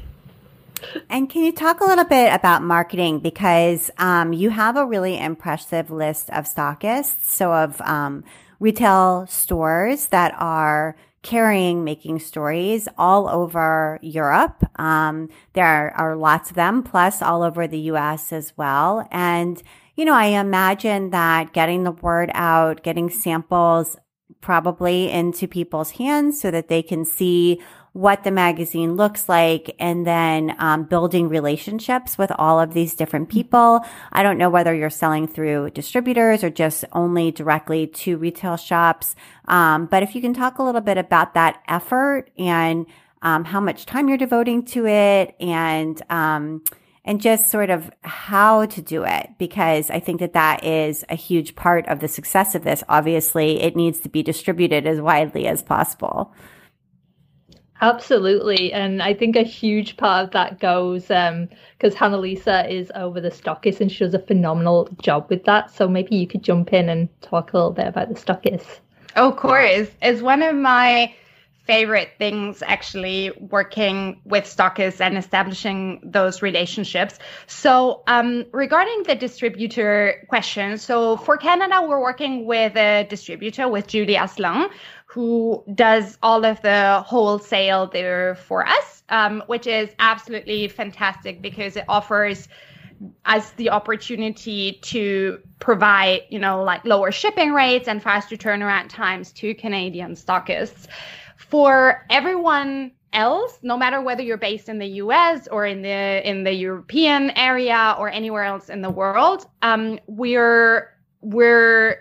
[1.09, 5.17] And can you talk a little bit about marketing because um, you have a really
[5.17, 8.23] impressive list of stockists, so of um,
[8.59, 14.63] retail stores that are carrying making stories all over Europe.
[14.79, 19.07] Um, there are, are, lots of them, plus all over the US as well.
[19.09, 19.61] And,
[19.95, 23.95] you know, I imagine that getting the word out, getting samples
[24.41, 27.61] probably into people's hands so that they can see
[27.93, 33.29] what the magazine looks like and then um, building relationships with all of these different
[33.29, 33.85] people.
[34.11, 39.15] I don't know whether you're selling through distributors or just only directly to retail shops.
[39.47, 42.87] Um, but if you can talk a little bit about that effort and
[43.21, 46.63] um, how much time you're devoting to it and um,
[47.05, 51.15] and just sort of how to do it because I think that that is a
[51.15, 52.83] huge part of the success of this.
[52.87, 56.33] Obviously, it needs to be distributed as widely as possible.
[57.83, 58.71] Absolutely.
[58.71, 63.29] And I think a huge part of that goes because um, Lisa is over the
[63.29, 65.69] stockists and she does a phenomenal job with that.
[65.69, 68.79] So maybe you could jump in and talk a little bit about the stockists.
[69.17, 69.89] Oh, of course.
[70.01, 71.13] It's one of my
[71.65, 77.19] favorite things actually working with stockists and establishing those relationships.
[77.47, 83.87] So, um, regarding the distributor question, so for Canada, we're working with a distributor with
[83.87, 84.69] Julie Aslan,
[85.13, 91.75] who does all of the wholesale there for us, um, which is absolutely fantastic because
[91.77, 92.47] it offers
[93.23, 99.31] us the opportunity to provide, you know, like lower shipping rates and faster turnaround times
[99.33, 100.87] to Canadian stockists.
[101.37, 106.43] For everyone else, no matter whether you're based in the US or in the in
[106.43, 110.89] the European area or anywhere else in the world, um, we're
[111.21, 111.99] we're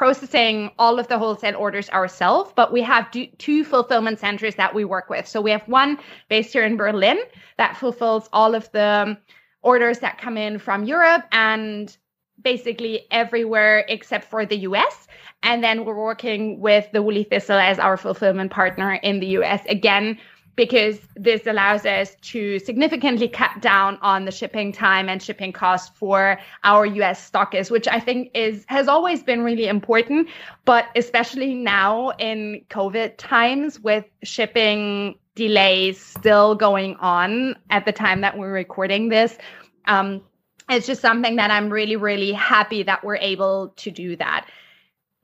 [0.00, 4.82] processing all of the wholesale orders ourselves, but we have two fulfillment centers that we
[4.82, 5.28] work with.
[5.28, 5.98] So we have one
[6.30, 7.18] based here in Berlin
[7.58, 9.18] that fulfills all of the
[9.60, 11.94] orders that come in from Europe and
[12.40, 15.06] basically everywhere except for the US.
[15.42, 19.60] And then we're working with the Woolly Thistle as our fulfillment partner in the US.
[19.66, 20.16] Again,
[20.60, 25.90] because this allows us to significantly cut down on the shipping time and shipping costs
[25.98, 30.28] for our US stockists, which I think is has always been really important,
[30.66, 38.20] but especially now in COVID times with shipping delays still going on at the time
[38.20, 39.38] that we're recording this.
[39.86, 40.20] Um,
[40.68, 44.46] it's just something that I'm really, really happy that we're able to do that.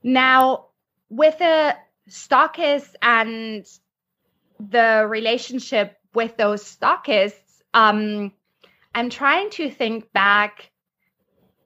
[0.01, 0.65] Now,
[1.09, 1.75] with the
[2.09, 3.67] stockists and
[4.59, 7.33] the relationship with those stockists,
[7.73, 8.31] um,
[8.93, 10.71] I'm trying to think back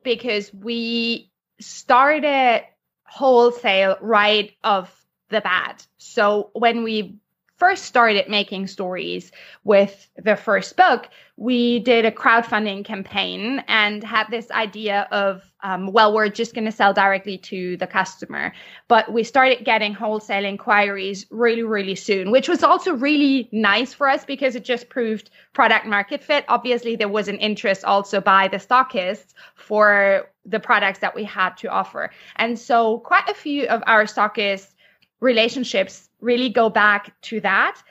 [0.03, 2.63] because we started
[3.05, 4.93] wholesale right of
[5.29, 5.85] the bat.
[5.97, 7.20] So when we
[7.61, 9.31] first started making stories
[9.63, 15.91] with the first book, we did a crowdfunding campaign and had this idea of, um,
[15.91, 18.51] well, we're just going to sell directly to the customer.
[18.87, 24.09] But we started getting wholesale inquiries really, really soon, which was also really nice for
[24.09, 26.45] us because it just proved product market fit.
[26.47, 31.51] Obviously, there was an interest also by the stockists for the products that we had
[31.57, 32.09] to offer.
[32.37, 34.73] And so quite a few of our stockists
[35.19, 37.81] relationships really go back to that.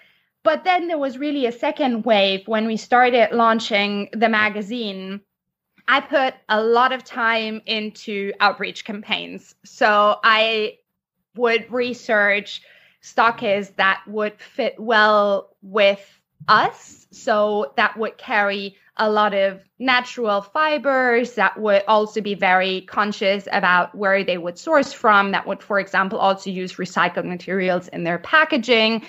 [0.42, 5.20] But then there was really a second wave when we started launching the magazine.
[5.86, 9.54] I put a lot of time into outreach campaigns.
[9.64, 10.78] So I
[11.36, 12.62] would research
[13.02, 17.06] stockists that would fit well with us.
[17.10, 23.48] So that would carry a lot of natural fibers that would also be very conscious
[23.50, 25.32] about where they would source from.
[25.32, 29.06] That would for example also use recycled materials in their packaging.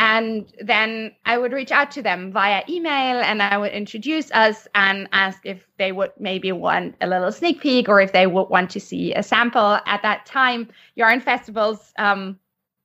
[0.00, 4.68] And then i would reach out to them via email and i would introduce us
[4.76, 8.48] and ask if they would maybe want a little sneak peek or if they would
[8.48, 9.80] want to see a sample.
[9.86, 12.38] At that time yarn festivals um,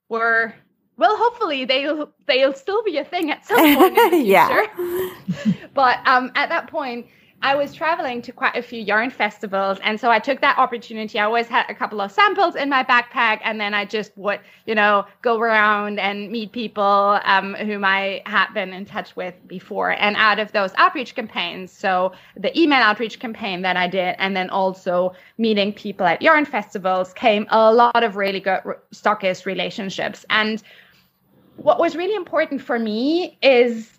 [0.08, 0.54] were
[0.96, 4.24] well hopefully they'll they'll still be a thing at some point in the future.
[4.24, 5.54] yeah.
[5.74, 7.06] but um, at that point
[7.42, 11.18] i was traveling to quite a few yarn festivals and so i took that opportunity
[11.18, 14.40] i always had a couple of samples in my backpack and then i just would
[14.66, 19.34] you know go around and meet people um, whom i had been in touch with
[19.48, 24.14] before and out of those outreach campaigns so the email outreach campaign that i did
[24.18, 28.60] and then also meeting people at yarn festivals came a lot of really good
[28.92, 30.62] stockist relationships and
[31.56, 33.90] what was really important for me is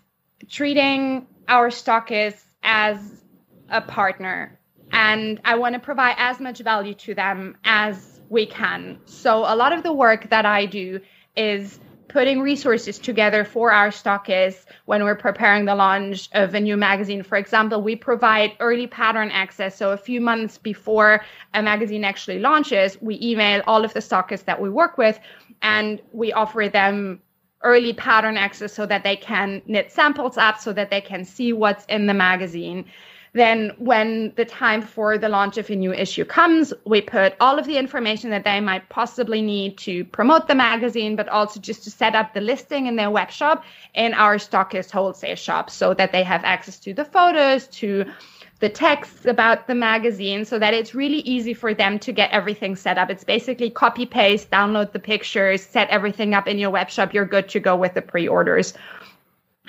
[0.48, 3.24] treating our stockists as
[3.68, 4.58] a partner.
[4.92, 8.98] And I want to provide as much value to them as we can.
[9.04, 11.00] So, a lot of the work that I do
[11.36, 16.76] is putting resources together for our stockists when we're preparing the launch of a new
[16.76, 17.22] magazine.
[17.22, 19.76] For example, we provide early pattern access.
[19.76, 24.44] So, a few months before a magazine actually launches, we email all of the stockists
[24.44, 25.18] that we work with
[25.62, 27.20] and we offer them
[27.66, 31.52] early pattern access so that they can knit samples up so that they can see
[31.52, 32.84] what's in the magazine.
[33.32, 37.58] Then, when the time for the launch of a new issue comes, we put all
[37.58, 41.84] of the information that they might possibly need to promote the magazine, but also just
[41.84, 43.64] to set up the listing in their web shop
[43.94, 48.06] in our stockist wholesale shop so that they have access to the photos, to
[48.58, 52.74] the texts about the magazine so that it's really easy for them to get everything
[52.74, 53.10] set up.
[53.10, 57.12] It's basically copy paste, download the pictures, set everything up in your web shop.
[57.12, 58.72] You're good to go with the pre orders.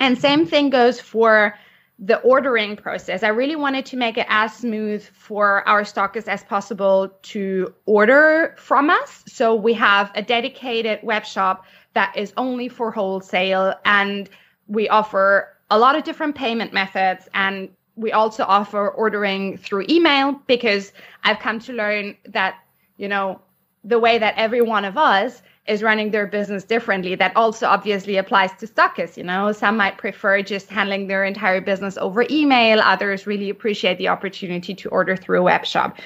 [0.00, 1.54] And same thing goes for
[1.98, 3.22] the ordering process.
[3.22, 8.54] I really wanted to make it as smooth for our stockists as possible to order
[8.56, 9.24] from us.
[9.26, 14.30] So we have a dedicated web shop that is only for wholesale and
[14.68, 17.68] we offer a lot of different payment methods and
[17.98, 20.92] we also offer ordering through email because
[21.24, 22.54] I've come to learn that,
[22.96, 23.40] you know,
[23.82, 27.16] the way that every one of us is running their business differently.
[27.16, 29.16] That also obviously applies to stockists.
[29.16, 32.80] You know, some might prefer just handling their entire business over email.
[32.80, 35.98] Others really appreciate the opportunity to order through a web shop.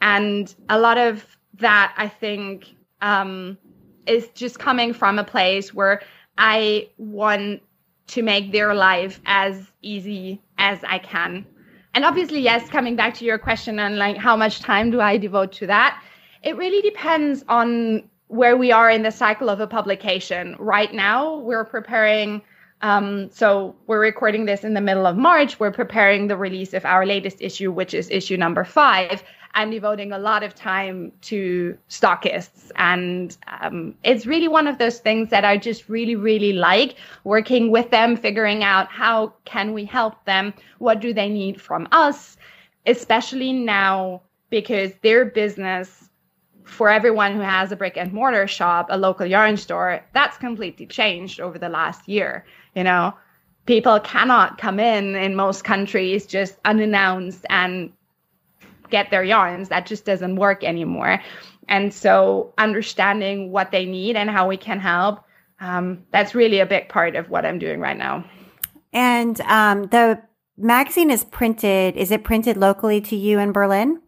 [0.00, 3.58] And a lot of that, I think, um,
[4.06, 6.02] is just coming from a place where
[6.38, 7.62] I want
[8.08, 11.46] to make their life as easy as I can.
[11.94, 15.18] And obviously, yes, coming back to your question on like how much time do I
[15.18, 16.02] devote to that?
[16.42, 20.56] It really depends on where we are in the cycle of a publication.
[20.58, 22.42] Right now, we're preparing.
[22.80, 25.60] Um, so we're recording this in the middle of March.
[25.60, 29.22] We're preparing the release of our latest issue, which is issue number five.
[29.54, 32.70] I'm devoting a lot of time to stockists.
[32.76, 37.70] And um, it's really one of those things that I just really, really like working
[37.70, 40.54] with them, figuring out how can we help them?
[40.78, 42.36] What do they need from us?
[42.86, 46.08] Especially now because their business
[46.64, 50.86] for everyone who has a brick and mortar shop, a local yarn store, that's completely
[50.86, 52.44] changed over the last year.
[52.74, 53.14] You know,
[53.66, 57.92] people cannot come in in most countries just unannounced and
[58.92, 59.68] get their yarns.
[59.70, 61.20] That just doesn't work anymore.
[61.68, 65.24] And so, understanding what they need and how we can help,
[65.58, 68.24] um, that's really a big part of what I'm doing right now.
[68.92, 70.22] And um, the
[70.56, 74.00] magazine is printed, is it printed locally to you in Berlin?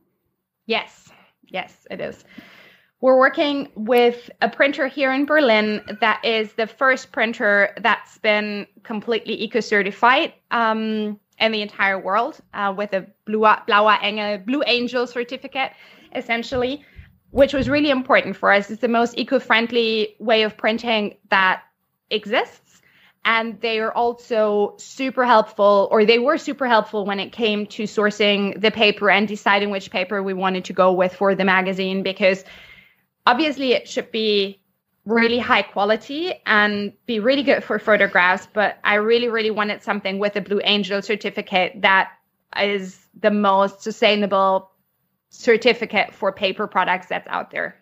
[0.67, 1.11] Yes,
[1.49, 2.25] yes, it is.
[3.01, 8.67] We're working with a printer here in Berlin that is the first printer that's been
[8.83, 10.33] completely eco certified.
[10.51, 15.73] Um, in the entire world uh, with a blue Blauer Engel, Blue Angel certificate,
[16.15, 16.85] essentially,
[17.31, 18.71] which was really important for us.
[18.71, 21.63] It's the most eco-friendly way of printing that
[22.11, 22.61] exists.
[23.27, 27.85] And they are also super helpful, or they were super helpful when it came to
[27.85, 32.03] sourcing the paper and deciding which paper we wanted to go with for the magazine,
[32.03, 32.45] because
[33.27, 34.61] obviously it should be
[35.07, 38.49] really high quality and be really good for photographs.
[38.53, 42.13] But I really, really wanted something with a Blue Angel certificate that
[42.61, 44.71] is the most sustainable
[45.31, 47.77] certificate for paper products that's out there.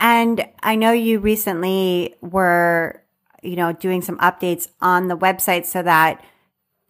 [0.00, 3.02] And I know you recently were,
[3.42, 6.22] you know, doing some updates on the website so that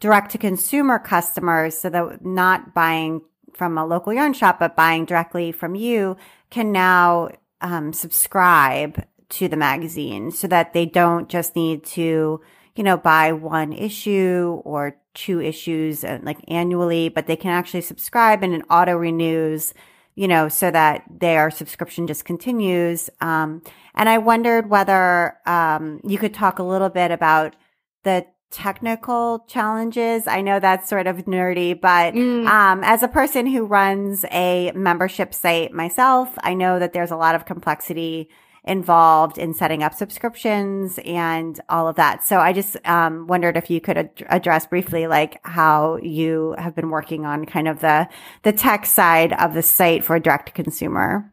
[0.00, 5.04] direct to consumer customers, so that not buying from a local yarn shop, but buying
[5.04, 6.16] directly from you
[6.50, 7.28] can now
[7.60, 9.04] um, subscribe
[9.34, 12.40] to the magazine so that they don't just need to,
[12.76, 17.80] you know, buy one issue or two issues uh, like annually, but they can actually
[17.80, 19.74] subscribe and it auto renews,
[20.14, 23.10] you know, so that their subscription just continues.
[23.20, 23.62] Um,
[23.94, 27.56] and I wondered whether, um, you could talk a little bit about
[28.04, 30.28] the technical challenges.
[30.28, 32.46] I know that's sort of nerdy, but mm.
[32.46, 37.16] um, as a person who runs a membership site myself, I know that there's a
[37.16, 38.28] lot of complexity
[38.64, 42.24] involved in setting up subscriptions and all of that.
[42.24, 46.74] So I just um, wondered if you could ad- address briefly, like how you have
[46.74, 48.08] been working on kind of the
[48.42, 51.30] the tech side of the site for direct to consumer.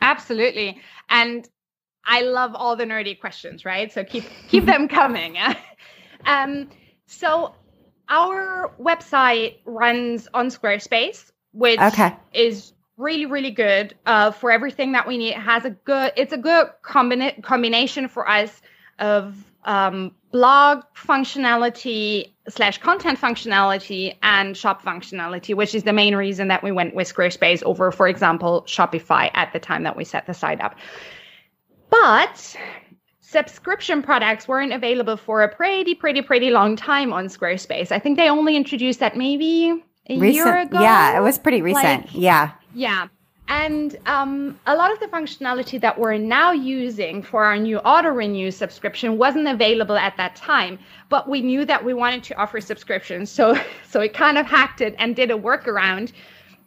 [0.00, 1.48] Absolutely, and
[2.04, 3.92] I love all the nerdy questions, right?
[3.92, 5.36] So keep keep them coming.
[6.26, 6.68] um,
[7.06, 7.54] so
[8.08, 12.16] our website runs on Squarespace, which okay.
[12.32, 15.30] is really really good uh, for everything that we need.
[15.30, 16.12] It has a good.
[16.16, 18.60] It's a good combina- combination for us
[18.98, 19.34] of
[19.64, 26.62] um, blog functionality slash content functionality and shop functionality, which is the main reason that
[26.62, 30.34] we went with Squarespace over, for example, Shopify at the time that we set the
[30.34, 30.76] site up.
[31.90, 32.56] But
[33.20, 37.92] subscription products weren't available for a pretty, pretty, pretty long time on Squarespace.
[37.92, 40.80] I think they only introduced that maybe a recent, year ago.
[40.80, 42.06] Yeah, it was pretty recent.
[42.06, 42.52] Like, yeah.
[42.74, 43.08] Yeah.
[43.48, 48.10] And um, a lot of the functionality that we're now using for our new auto
[48.10, 52.60] renew subscription wasn't available at that time, but we knew that we wanted to offer
[52.60, 53.28] subscriptions.
[53.28, 53.58] So,
[53.88, 56.12] so it kind of hacked it and did a workaround,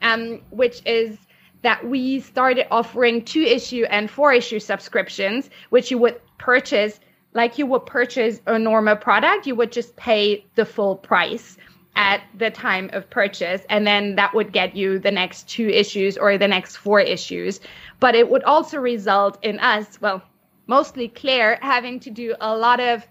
[0.01, 1.17] um, which is
[1.61, 6.99] that we started offering two issue and four issue subscriptions, which you would purchase
[7.33, 11.57] like you would purchase a normal product, you would just pay the full price
[11.95, 16.17] at the time of purchase and then that would get you the next two issues
[16.17, 17.59] or the next four issues.
[17.99, 20.23] But it would also result in us well
[20.65, 23.05] mostly claire having to do a lot of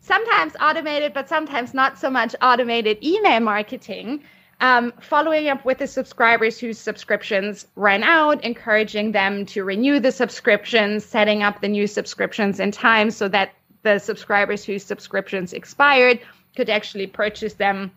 [0.00, 4.22] sometimes automated but sometimes not so much automated email marketing
[4.60, 10.10] um, following up with the subscribers whose subscriptions ran out, encouraging them to renew the
[10.10, 13.52] subscriptions, setting up the new subscriptions in time so that
[13.82, 16.18] the subscribers whose subscriptions expired
[16.58, 17.92] could actually purchase them.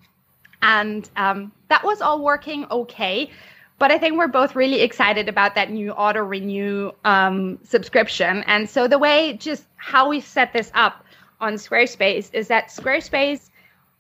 [0.61, 3.31] And um, that was all working okay.
[3.79, 8.43] But I think we're both really excited about that new auto renew um, subscription.
[8.45, 11.03] And so the way just how we set this up
[11.39, 13.49] on Squarespace is that Squarespace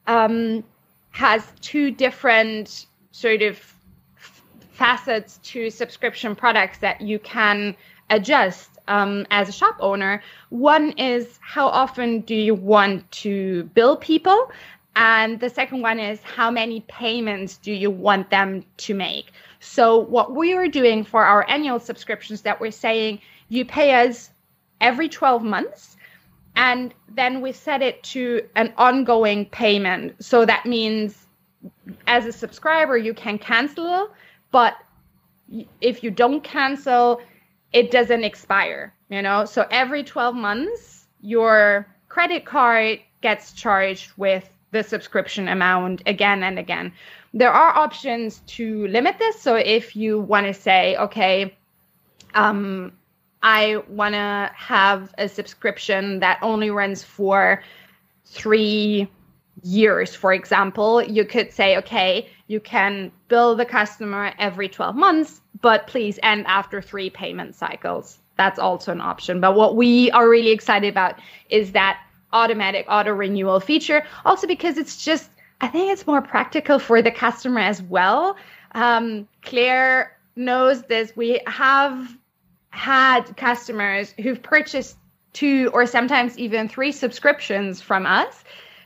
[0.05, 0.63] um,
[1.09, 3.57] has two different sort of
[4.69, 7.75] facets to subscription products that you can
[8.11, 10.21] adjust um, as a shop owner.
[10.49, 14.51] One is how often do you want to bill people?
[14.95, 19.31] And the second one is how many payments do you want them to make?
[19.61, 24.29] So, what we are doing for our annual subscriptions that we're saying you pay us
[24.81, 25.95] every 12 months
[26.55, 30.21] and then we set it to an ongoing payment.
[30.23, 31.27] So that means
[32.07, 34.09] as a subscriber, you can cancel,
[34.51, 34.75] but
[35.79, 37.21] if you don't cancel,
[37.73, 39.45] it doesn't expire, you know?
[39.45, 46.57] So every 12 months, your credit card gets charged with the subscription amount again and
[46.57, 46.93] again.
[47.33, 49.39] There are options to limit this.
[49.39, 51.55] So if you want to say, okay,
[52.33, 52.93] um,
[53.43, 57.63] I want to have a subscription that only runs for
[58.25, 59.09] three
[59.63, 65.40] years, for example, you could say, okay, you can bill the customer every 12 months,
[65.61, 68.19] but please end after three payment cycles.
[68.37, 69.39] That's also an option.
[69.39, 71.99] But what we are really excited about is that
[72.33, 77.11] automatic auto renewal feature, also because it's just, I think it's more practical for the
[77.11, 78.37] customer as well.
[78.73, 81.15] Um, Claire knows this.
[81.15, 82.17] We have
[82.69, 84.97] had customers who've purchased
[85.33, 88.43] two or sometimes even three subscriptions from us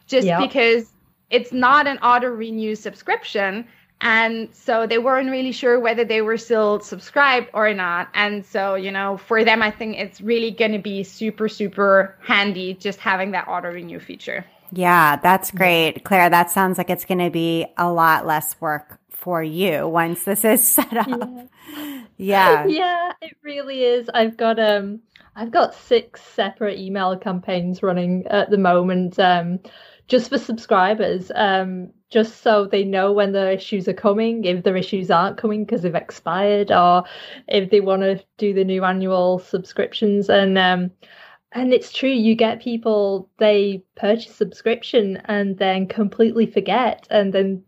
[0.07, 0.39] just yep.
[0.39, 0.91] because
[1.30, 3.65] it's not an auto renew subscription.
[4.06, 8.08] And so they weren't really sure whether they were still subscribed or not.
[8.14, 12.16] And so, you know, for them, I think it's really going to be super, super
[12.22, 14.45] handy just having that auto renew feature.
[14.72, 16.03] Yeah, that's great.
[16.03, 20.24] Claire, that sounds like it's going to be a lot less work for you once
[20.24, 21.10] this is set up.
[21.10, 21.97] Yeah.
[22.18, 22.66] yeah.
[22.68, 24.08] Yeah, it really is.
[24.14, 24.99] I've got um
[25.36, 29.18] I've got six separate email campaigns running at the moment.
[29.18, 29.62] Um
[30.08, 34.78] just for subscribers, um, just so they know when the issues are coming, if their
[34.78, 37.03] issues aren't coming because they've expired, or
[37.49, 40.30] if they want to do the new annual subscriptions.
[40.30, 40.91] And um,
[41.51, 47.61] and it's true, you get people they purchase subscription and then completely forget, and then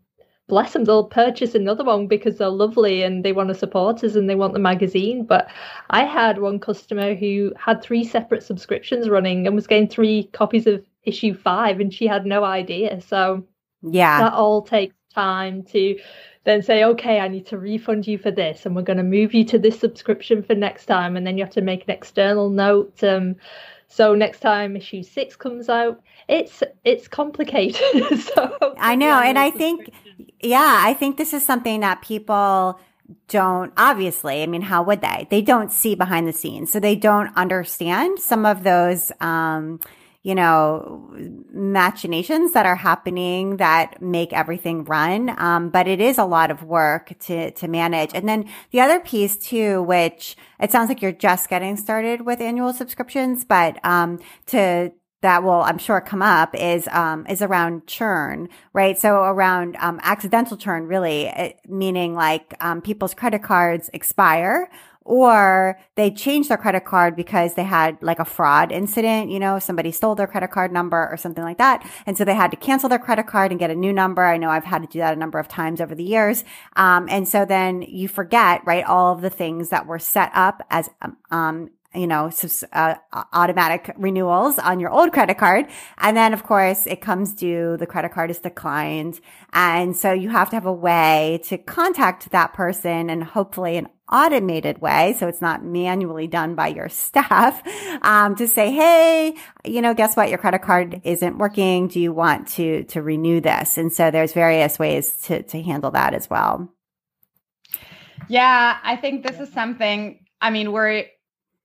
[0.46, 4.14] bless them, they'll purchase another one because they're lovely and they want to support us
[4.14, 5.26] and they want the magazine.
[5.26, 5.46] But
[5.90, 10.66] I had one customer who had three separate subscriptions running and was getting three copies
[10.66, 13.02] of issue five and she had no idea.
[13.02, 13.44] So
[13.82, 15.98] yeah, that all takes time to
[16.44, 19.34] then say, okay, I need to refund you for this, and we're going to move
[19.34, 22.48] you to this subscription for next time, and then you have to make an external
[22.48, 23.02] note.
[23.04, 23.36] Um,
[23.88, 28.20] so next time issue six comes out, it's it's complicated.
[28.20, 29.90] so I know, and I think,
[30.42, 32.78] yeah, I think this is something that people
[33.26, 36.94] don't obviously i mean how would they they don't see behind the scenes so they
[36.94, 39.80] don't understand some of those um
[40.28, 41.08] you know,
[41.50, 45.34] machinations that are happening that make everything run.
[45.38, 48.10] Um, but it is a lot of work to, to manage.
[48.12, 52.42] And then the other piece too, which it sounds like you're just getting started with
[52.42, 54.18] annual subscriptions, but, um,
[54.48, 58.96] to, that will, I'm sure, come up is um, is around churn, right?
[58.96, 64.70] So around um, accidental churn, really, it, meaning like um, people's credit cards expire
[65.08, 69.58] or they changed their credit card because they had like a fraud incident, you know,
[69.58, 71.82] somebody stole their credit card number or something like that.
[72.04, 74.22] And so they had to cancel their credit card and get a new number.
[74.22, 76.44] I know I've had to do that a number of times over the years.
[76.76, 80.62] Um, and so then you forget, right, all of the things that were set up
[80.68, 82.30] as, um, um you know,
[82.72, 82.94] uh,
[83.32, 85.66] automatic renewals on your old credit card.
[85.96, 89.20] And then, of course, it comes due, the credit card is declined.
[89.54, 93.88] And so you have to have a way to contact that person and hopefully an
[94.12, 95.16] automated way.
[95.18, 97.62] So it's not manually done by your staff,
[98.02, 99.34] um, to say, Hey,
[99.64, 100.28] you know, guess what?
[100.28, 101.88] Your credit card isn't working.
[101.88, 103.78] Do you want to, to renew this?
[103.78, 106.70] And so there's various ways to, to handle that as well.
[108.28, 108.76] Yeah.
[108.82, 111.06] I think this is something, I mean, we're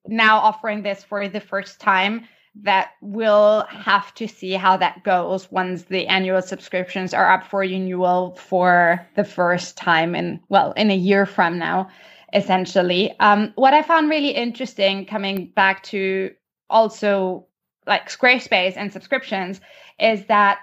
[0.07, 5.51] now offering this for the first time that we'll have to see how that goes
[5.51, 10.91] once the annual subscriptions are up for renewal for the first time in well in
[10.91, 11.89] a year from now
[12.33, 13.13] essentially.
[13.19, 16.31] Um, what I found really interesting coming back to
[16.69, 17.45] also
[17.85, 19.61] like Squarespace and subscriptions
[19.99, 20.59] is that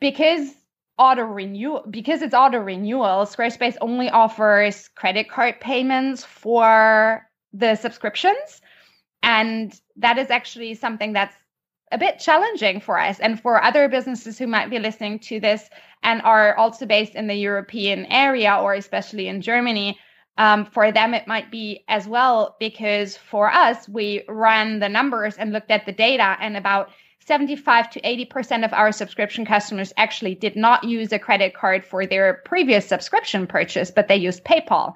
[0.00, 0.52] because
[0.98, 8.60] auto renewal because it's auto renewal, Squarespace only offers credit card payments for the subscriptions.
[9.22, 11.34] And that is actually something that's
[11.92, 15.68] a bit challenging for us and for other businesses who might be listening to this
[16.02, 19.98] and are also based in the European area or especially in Germany
[20.40, 25.36] um, for them, it might be as well, because for us, we ran the numbers
[25.36, 26.88] and looked at the data, and about
[27.26, 32.06] 75 to 80% of our subscription customers actually did not use a credit card for
[32.06, 34.94] their previous subscription purchase, but they used PayPal.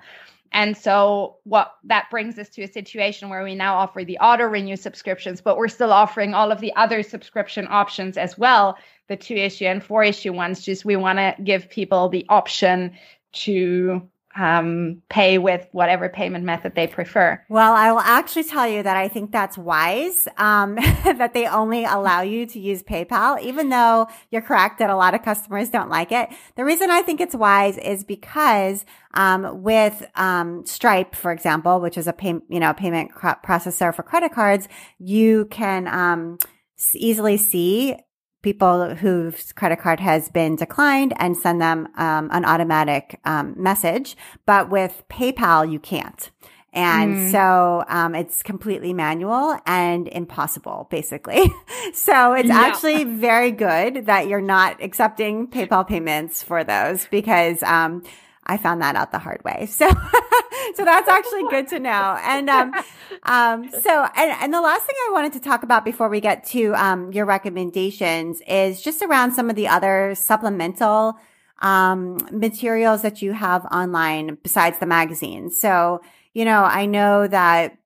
[0.55, 4.45] And so what that brings us to a situation where we now offer the auto
[4.45, 8.79] renew subscriptions, but we're still offering all of the other subscription options as well,
[9.09, 10.65] the two issue and four issue ones.
[10.65, 12.93] Just we want to give people the option
[13.33, 17.43] to um, pay with whatever payment method they prefer.
[17.49, 20.75] Well, I will actually tell you that I think that's wise um,
[21.05, 25.15] that they only allow you to use PayPal, even though you're correct that a lot
[25.15, 26.29] of customers don't like it.
[26.57, 31.97] The reason I think it's wise is because um, with um, Stripe, for example, which
[31.97, 34.69] is a pay, you know payment processor for credit cards,
[34.99, 36.39] you can um,
[36.95, 37.97] easily see
[38.45, 44.17] people whose credit card has been declined and send them um, an automatic um, message.
[44.45, 46.31] But with PayPal, you can't.
[46.75, 47.33] And mm.
[47.33, 51.51] so um, it's completely manual and impossible, basically.
[51.95, 52.59] so it's yeah.
[52.59, 58.03] actually very good that you're not accepting PayPal payments for those because um,
[58.47, 59.69] I found that out the hard way.
[59.75, 59.91] So,
[60.77, 62.19] so that's actually good to know.
[62.23, 62.73] And, um,
[63.25, 66.45] um, so, and, and the last thing I wanted to talk about before we get
[66.47, 71.19] to, um, your recommendations is just around some of the other supplemental,
[71.61, 75.51] um, materials that you have online besides the magazine.
[75.51, 77.77] So, you know, I know that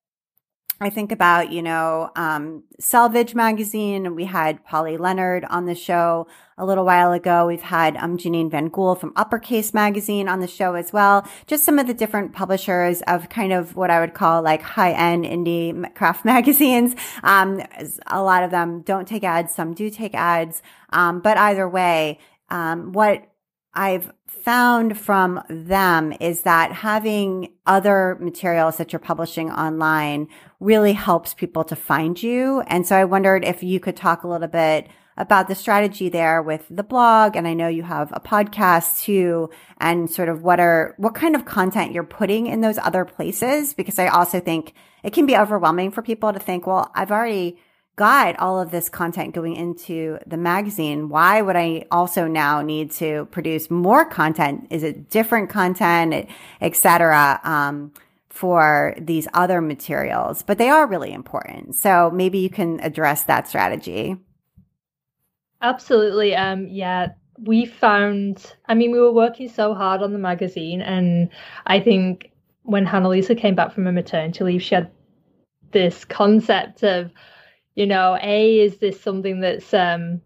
[0.81, 6.29] I think about, you know, um, Selvedge magazine, we had Polly Leonard on the show
[6.57, 7.47] a little while ago.
[7.47, 11.26] We've had um, Janine Vangool from Uppercase magazine on the show as well.
[11.49, 14.93] Just some of the different publishers of kind of what I would call like high
[14.93, 16.95] end indie craft magazines.
[17.24, 17.61] Um,
[18.07, 20.62] a lot of them don't take ads, some do take ads.
[20.91, 22.20] Um, but either way,
[22.51, 23.29] um, what
[23.74, 30.29] I've found from them is that having other materials that you're publishing online
[30.61, 32.63] really helps people to find you.
[32.67, 36.41] And so I wondered if you could talk a little bit about the strategy there
[36.41, 37.37] with the blog.
[37.37, 41.35] And I know you have a podcast too, and sort of what are, what kind
[41.35, 43.75] of content you're putting in those other places?
[43.75, 47.59] Because I also think it can be overwhelming for people to think, well, I've already
[47.97, 51.09] got all of this content going into the magazine.
[51.09, 54.69] Why would I also now need to produce more content?
[54.71, 56.29] Is it different content,
[56.61, 57.41] etc.
[57.43, 57.93] Um,
[58.39, 61.74] for these other materials, but they are really important.
[61.74, 64.16] So maybe you can address that strategy.
[65.61, 66.36] Absolutely.
[66.36, 67.09] Um, yeah,
[67.41, 71.30] we found, I mean, we were working so hard on the magazine, and
[71.66, 72.30] I think
[72.62, 74.89] when Hannah-Lisa came back from her maternity leave, she had
[75.72, 77.11] this concept of,
[77.74, 80.20] you know, A, is this something that's um,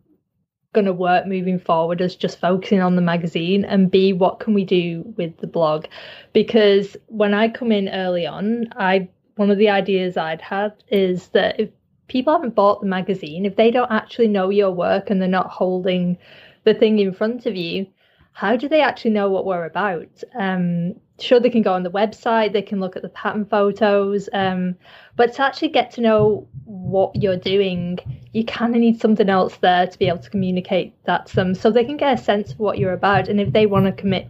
[0.73, 3.65] going to work moving forward as just focusing on the magazine?
[3.65, 5.87] And B, what can we do with the blog?
[6.33, 11.29] Because when I come in early on, I one of the ideas I'd had is
[11.29, 11.71] that if
[12.09, 15.51] people haven't bought the magazine, if they don't actually know your work and they're not
[15.51, 16.19] holding
[16.65, 17.87] the thing in front of you,
[18.33, 20.23] how do they actually know what we're about?
[20.39, 24.29] Um, sure, they can go on the website, they can look at the pattern photos,
[24.33, 24.77] um,
[25.17, 27.99] but to actually get to know what you're doing,
[28.33, 31.55] you kind of need something else there to be able to communicate that to them
[31.55, 33.93] so they can get a sense of what you're about and if they want to
[33.93, 34.29] commit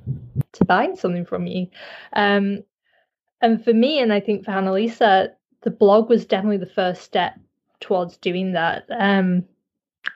[0.52, 1.68] to buying something from you.
[2.14, 2.64] Um,
[3.40, 5.32] and for me, and I think for Hannah-Lisa,
[5.62, 7.38] the blog was definitely the first step
[7.80, 8.84] towards doing that.
[8.90, 9.44] Um,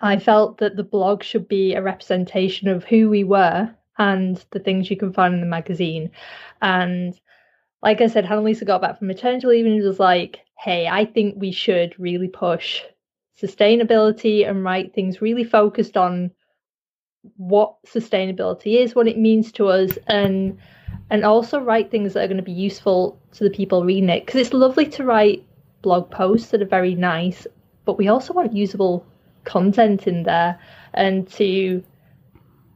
[0.01, 4.59] I felt that the blog should be a representation of who we were and the
[4.59, 6.11] things you can find in the magazine.
[6.61, 7.19] And
[7.83, 11.37] like I said, Hannah-Lisa got back from maternity leave and was like, hey, I think
[11.39, 12.83] we should really push
[13.41, 16.31] sustainability and write things really focused on
[17.37, 20.59] what sustainability is, what it means to us, and
[21.11, 24.25] and also write things that are going to be useful to the people reading it.
[24.25, 25.45] Because it's lovely to write
[25.83, 27.47] blog posts that are very nice,
[27.85, 29.05] but we also want usable
[29.45, 30.59] content in there
[30.95, 31.83] and to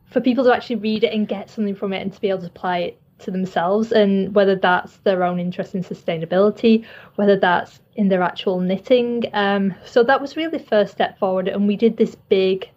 [0.07, 2.41] for people to actually read it and get something from it and to be able
[2.41, 6.85] to apply it to themselves and whether that's their own interest in sustainability
[7.16, 11.49] whether that's in their actual knitting um, so that was really the first step forward
[11.49, 12.68] and we did this big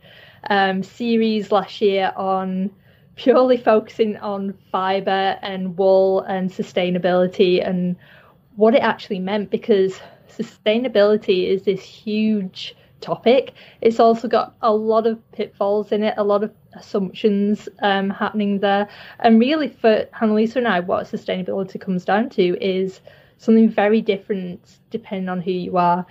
[0.49, 2.69] um, series last year on
[3.15, 7.95] purely focusing on fiber and wool and sustainability and
[8.55, 13.53] what it actually meant because sustainability is this huge topic.
[13.81, 18.59] It's also got a lot of pitfalls in it, a lot of assumptions um, happening
[18.59, 18.87] there.
[19.19, 23.01] And really, for Hannah-Lisa and I, what sustainability comes down to is
[23.37, 26.05] something very different depending on who you are.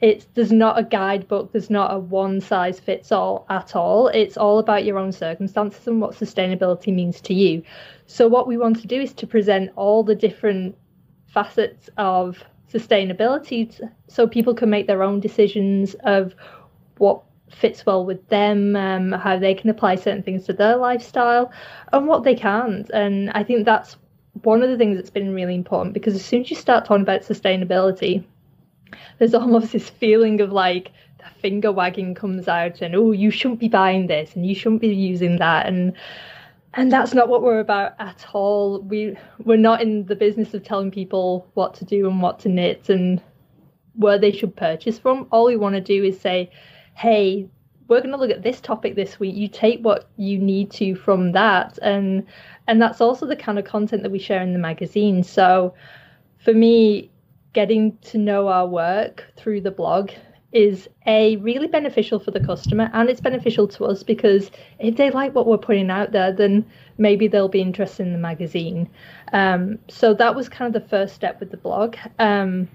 [0.00, 4.08] It's there's not a guidebook, there's not a one size fits all at all.
[4.08, 7.62] It's all about your own circumstances and what sustainability means to you.
[8.06, 10.76] So what we want to do is to present all the different
[11.26, 16.34] facets of sustainability so people can make their own decisions of
[16.98, 21.52] what fits well with them, um, how they can apply certain things to their lifestyle,
[21.92, 22.90] and what they can't.
[22.90, 23.96] And I think that's
[24.42, 27.02] one of the things that's been really important because as soon as you start talking
[27.02, 28.24] about sustainability,
[29.18, 33.60] there's almost this feeling of like the finger wagging comes out and oh you shouldn't
[33.60, 35.66] be buying this and you shouldn't be using that.
[35.66, 35.94] And
[36.74, 38.82] and that's not what we're about at all.
[38.82, 42.48] We we're not in the business of telling people what to do and what to
[42.48, 43.22] knit and
[43.94, 45.26] where they should purchase from.
[45.30, 46.50] All we want to do is say
[46.96, 47.48] hey
[47.88, 50.94] we're going to look at this topic this week you take what you need to
[50.94, 51.78] from that.
[51.82, 52.26] And
[52.66, 55.22] and that's also the kind of content that we share in the magazine.
[55.22, 55.74] So
[56.38, 57.10] for me
[57.52, 60.10] getting to know our work through the blog
[60.52, 65.10] is a really beneficial for the customer and it's beneficial to us because if they
[65.10, 66.64] like what we're putting out there then
[66.98, 68.88] maybe they'll be interested in the magazine.
[69.32, 71.96] Um, so that was kind of the first step with the blog.
[72.18, 72.68] Um,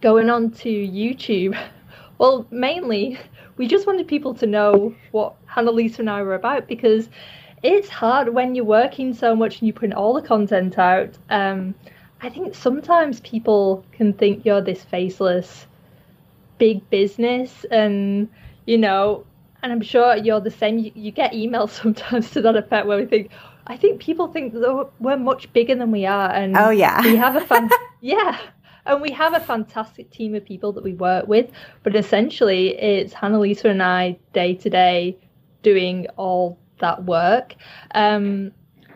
[0.00, 1.58] going on to youtube
[2.20, 3.18] well mainly
[3.56, 7.08] we just wanted people to know what hannah-lisa and i were about because
[7.62, 11.74] it's hard when you're working so much and you put all the content out um,
[12.20, 15.66] i think sometimes people can think you're this faceless
[16.58, 18.28] big business and
[18.66, 19.24] you know
[19.62, 20.78] and i'm sure you're the same.
[20.78, 23.30] You, you get emails sometimes to that effect where we think
[23.66, 27.00] i think people think that we're much bigger than we are and oh yeah.
[27.00, 27.70] we have a fan
[28.02, 28.38] yeah
[28.86, 31.50] and we have a fantastic team of people that we work with
[31.82, 35.16] but essentially it's hannah-lisa and i day to day
[35.62, 37.54] doing all that work.
[37.94, 38.52] Um,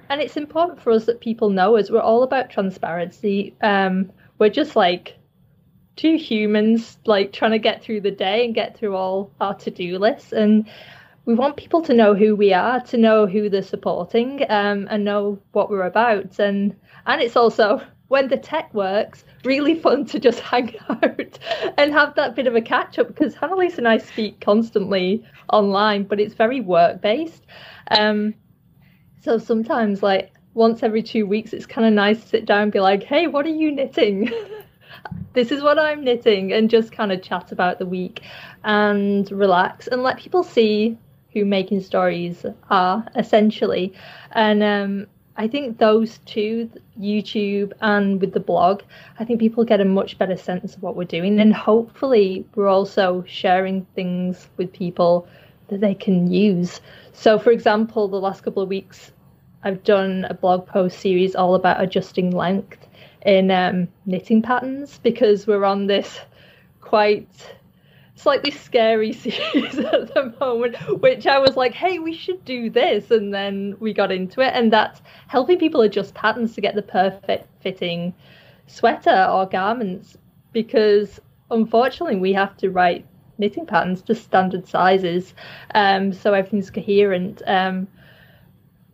[0.09, 1.91] and it's important for us that people know us.
[1.91, 3.55] We're all about transparency.
[3.61, 5.17] Um, we're just like
[5.97, 9.99] two humans like trying to get through the day and get through all our to-do
[9.99, 10.33] lists.
[10.33, 10.69] And
[11.25, 15.05] we want people to know who we are to know who they're supporting um, and
[15.05, 16.39] know what we're about.
[16.39, 16.77] And
[17.07, 17.81] and it's also
[18.15, 21.37] when the tech works really fun to just hang out
[21.77, 26.05] and have that bit of a catch up because Hannah-Lisa and I speak constantly online
[26.05, 27.45] but it's very work based
[27.91, 28.35] um,
[29.21, 32.73] so sometimes like once every two weeks it's kind of nice to sit down and
[32.73, 34.31] be like hey what are you knitting
[35.33, 38.23] this is what I'm knitting, and just kind of chat about the week
[38.63, 40.97] and relax and let people see
[41.33, 43.93] who making stories are essentially.
[44.31, 45.07] And um,
[45.37, 46.71] I think those two,
[47.01, 48.83] YouTube and with the blog,
[49.19, 51.41] I think people get a much better sense of what we're doing.
[51.41, 55.27] And hopefully, we're also sharing things with people
[55.69, 56.81] that they can use.
[57.13, 59.11] So, for example, the last couple of weeks,
[59.65, 62.87] I've done a blog post series all about adjusting length
[63.25, 66.21] in um, knitting patterns because we're on this
[66.81, 67.55] quite
[68.15, 73.11] slightly scary series at the moment, which I was like, hey, we should do this.
[73.11, 74.53] And then we got into it.
[74.55, 78.15] And that's helping people adjust patterns to get the perfect fitting
[78.67, 80.17] sweater or garments
[80.53, 83.05] because unfortunately we have to write
[83.37, 85.35] knitting patterns to standard sizes
[85.75, 87.43] um, so everything's coherent.
[87.47, 87.89] Um,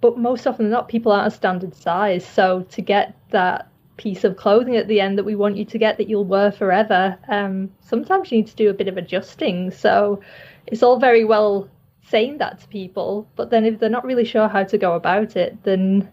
[0.01, 2.27] but most often than not, people aren't a standard size.
[2.27, 3.70] So to get that
[4.01, 6.51] piece of clothing at the end that we want you to get that you'll wear
[6.51, 9.71] forever, um, sometimes you need to do a bit of adjusting.
[9.71, 10.23] So
[10.67, 11.69] it's all very well
[12.09, 15.37] saying that to people, but then if they're not really sure how to go about
[15.37, 16.11] it, then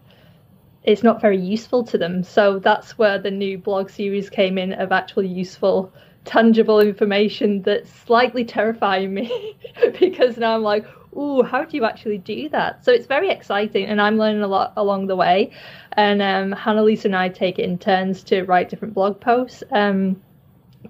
[0.84, 2.22] it's not very useful to them.
[2.22, 5.90] So that's where the new blog series came in of actually useful,
[6.26, 9.56] tangible information that's slightly terrifying me
[9.98, 10.84] because now I'm like,
[11.16, 12.84] ooh, how do you actually do that?
[12.84, 15.52] So it's very exciting, and I'm learning a lot along the way.
[15.92, 19.62] And um, Hannah Lisa and I take it in turns to write different blog posts.
[19.70, 20.22] Um,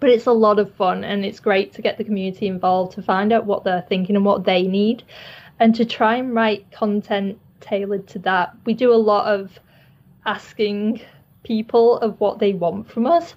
[0.01, 3.03] but it's a lot of fun, and it's great to get the community involved to
[3.03, 5.03] find out what they're thinking and what they need,
[5.61, 8.55] and to try and write content tailored to that.
[8.65, 9.59] We do a lot of
[10.27, 11.01] asking
[11.43, 13.35] people of what they want from us.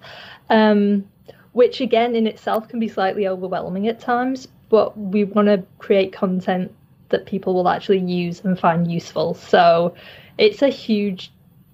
[0.49, 1.05] Um,
[1.53, 6.13] which again in itself can be slightly overwhelming at times but we want to create
[6.13, 6.73] content
[7.09, 9.33] that people will actually use and find useful.
[9.33, 9.93] So
[10.37, 11.29] it's a huge,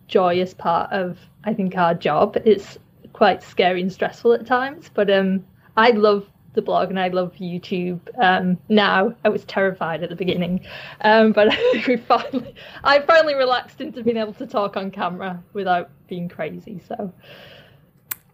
[0.08, 2.38] joyous part of, I think, our job.
[2.44, 2.80] It's
[3.14, 5.46] quite scary and stressful at times, but um,
[5.78, 9.14] I love the blog and I love YouTube um, now.
[9.24, 10.66] I was terrified at the beginning,
[11.02, 11.56] um, but
[11.88, 16.82] we finally, I finally relaxed into being able to talk on camera without being crazy.
[16.88, 17.14] So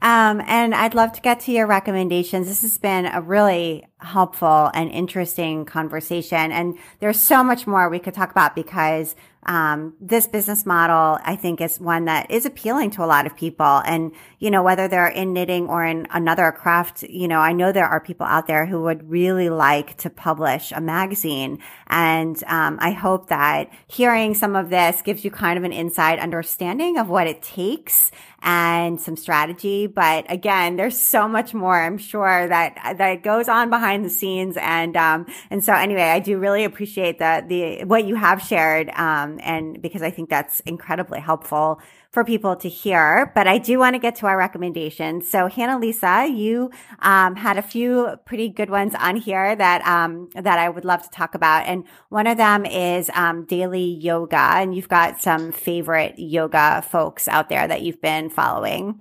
[0.03, 2.47] um, and I'd love to get to your recommendations.
[2.47, 6.51] This has been a really helpful and interesting conversation.
[6.51, 9.15] And there's so much more we could talk about because
[9.45, 13.35] um, this business model, I think, is one that is appealing to a lot of
[13.35, 13.81] people.
[13.85, 17.71] And, you know, whether they're in knitting or in another craft, you know, I know
[17.71, 21.59] there are people out there who would really like to publish a magazine.
[21.87, 26.19] And um, I hope that hearing some of this gives you kind of an inside
[26.19, 28.11] understanding of what it takes
[28.43, 29.87] and some strategy.
[29.87, 34.57] But again, there's so much more, I'm sure, that, that goes on behind the scenes.
[34.59, 38.89] And, um, and so anyway, I do really appreciate the, the, what you have shared.
[38.89, 41.81] Um, and because I think that's incredibly helpful
[42.11, 43.31] for people to hear.
[43.33, 45.29] But I do want to get to our recommendations.
[45.29, 50.29] So Hannah Lisa, you um, had a few pretty good ones on here that um,
[50.35, 54.37] that I would love to talk about, and one of them is um, daily yoga,
[54.37, 58.99] and you've got some favorite yoga folks out there that you've been following.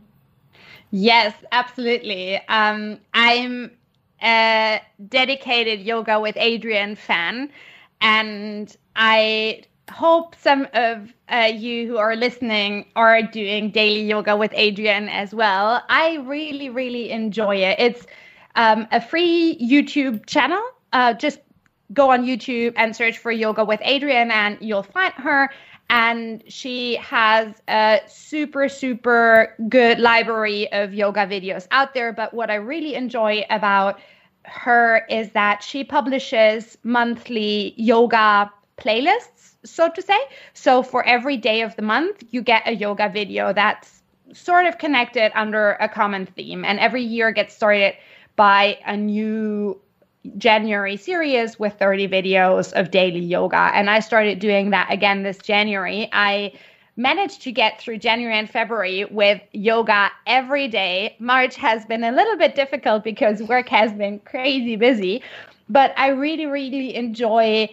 [0.90, 2.36] Yes, absolutely.
[2.48, 3.70] Um, I'm
[4.22, 7.50] a dedicated yoga with Adriene fan,
[8.00, 14.52] and I hope some of uh, you who are listening are doing daily yoga with
[14.52, 15.82] Adriene as well.
[15.88, 17.78] I really, really enjoy it.
[17.78, 18.06] It's
[18.54, 20.62] um, a free YouTube channel.
[20.92, 21.40] Uh, just
[21.92, 25.50] go on YouTube and search for yoga with Adriene, and you'll find her.
[25.90, 32.12] And she has a super, super good library of yoga videos out there.
[32.12, 34.00] But what I really enjoy about
[34.44, 40.18] her is that she publishes monthly yoga playlists so to say.
[40.54, 44.02] So for every day of the month, you get a yoga video that's
[44.32, 46.64] sort of connected under a common theme.
[46.64, 47.94] And every year gets started
[48.36, 49.80] by a new
[50.38, 53.70] January series with 30 videos of daily yoga.
[53.74, 56.08] And I started doing that again this January.
[56.12, 56.52] I
[56.96, 61.16] managed to get through January and February with yoga every day.
[61.18, 65.22] March has been a little bit difficult because work has been crazy busy,
[65.68, 67.68] but I really, really enjoy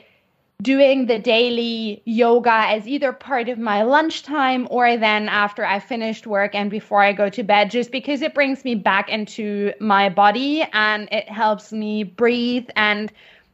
[0.62, 6.28] doing the daily yoga as either part of my lunchtime or then after I finished
[6.28, 10.10] work and before I go to bed, just because it brings me back into my
[10.10, 13.12] body and it helps me breathe and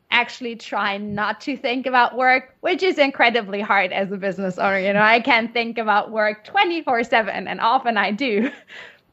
[0.10, 4.80] actually try not to think about work, which is incredibly hard as a business owner.
[4.80, 8.52] You know, I can think about work 24 7 and often I do.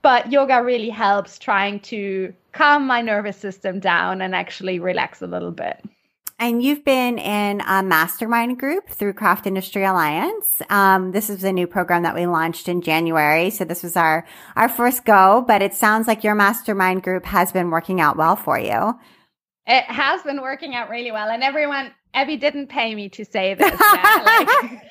[0.02, 5.28] But yoga really helps trying to calm my nervous system down and actually relax a
[5.28, 5.80] little bit.
[6.42, 10.60] And you've been in a mastermind group through Craft Industry Alliance.
[10.68, 13.50] Um, this is a new program that we launched in January.
[13.50, 14.26] So this was our,
[14.56, 18.34] our first go, but it sounds like your mastermind group has been working out well
[18.34, 18.98] for you.
[19.68, 21.28] It has been working out really well.
[21.28, 23.80] And everyone, Abby didn't pay me to say this.
[23.80, 24.82] like,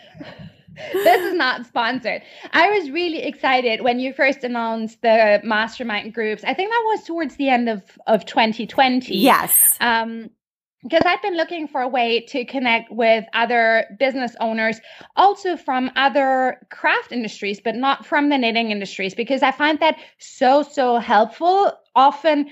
[0.93, 2.22] this is not sponsored.
[2.54, 6.45] I was really excited when you first announced the mastermind groups.
[6.45, 9.18] I think that was towards the end of, of 2020.
[9.18, 9.76] Yes.
[9.82, 10.30] Um,
[10.84, 14.79] because I've been looking for a way to connect with other business owners,
[15.15, 19.97] also from other craft industries, but not from the knitting industries, because I find that
[20.17, 21.71] so, so helpful.
[21.95, 22.49] Often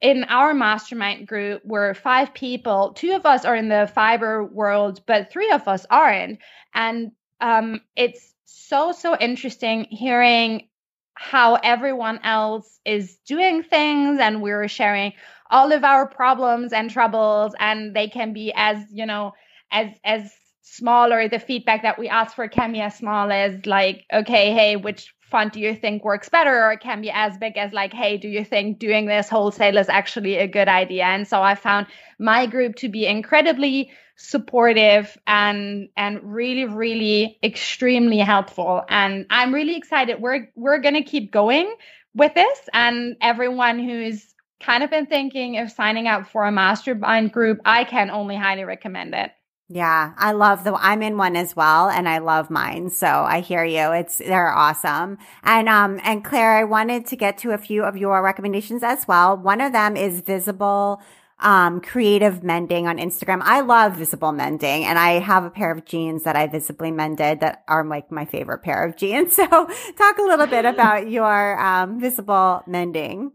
[0.00, 2.92] in our mastermind group, we're five people.
[2.94, 6.38] Two of us are in the fiber world, but three of us aren't.
[6.74, 10.68] And um, it's so, so interesting hearing
[11.14, 15.12] how everyone else is doing things and we're sharing
[15.52, 19.32] all of our problems and troubles and they can be as you know
[19.70, 20.32] as as
[20.62, 24.52] small or the feedback that we ask for can be as small as like okay
[24.52, 26.66] hey which font do you think works better?
[26.66, 29.78] Or it can be as big as like hey do you think doing this wholesale
[29.78, 31.04] is actually a good idea?
[31.04, 31.86] And so i found
[32.18, 38.82] my group to be incredibly supportive and and really really extremely helpful.
[38.88, 40.20] And i'm really excited.
[40.20, 41.74] We're we're going to keep going
[42.14, 44.31] with this and everyone who's
[44.62, 48.64] kind of been thinking of signing up for a mastermind group, I can only highly
[48.64, 49.32] recommend it.
[49.74, 52.90] Yeah, I love the I'm in one as well and I love mine.
[52.90, 53.90] So I hear you.
[53.92, 55.16] It's they're awesome.
[55.42, 59.08] And um and Claire, I wanted to get to a few of your recommendations as
[59.08, 59.34] well.
[59.34, 61.00] One of them is visible
[61.40, 63.40] um creative mending on Instagram.
[63.42, 67.40] I love visible mending and I have a pair of jeans that I visibly mended
[67.40, 69.36] that are like my favorite pair of jeans.
[69.36, 73.32] So talk a little bit about your um visible mending.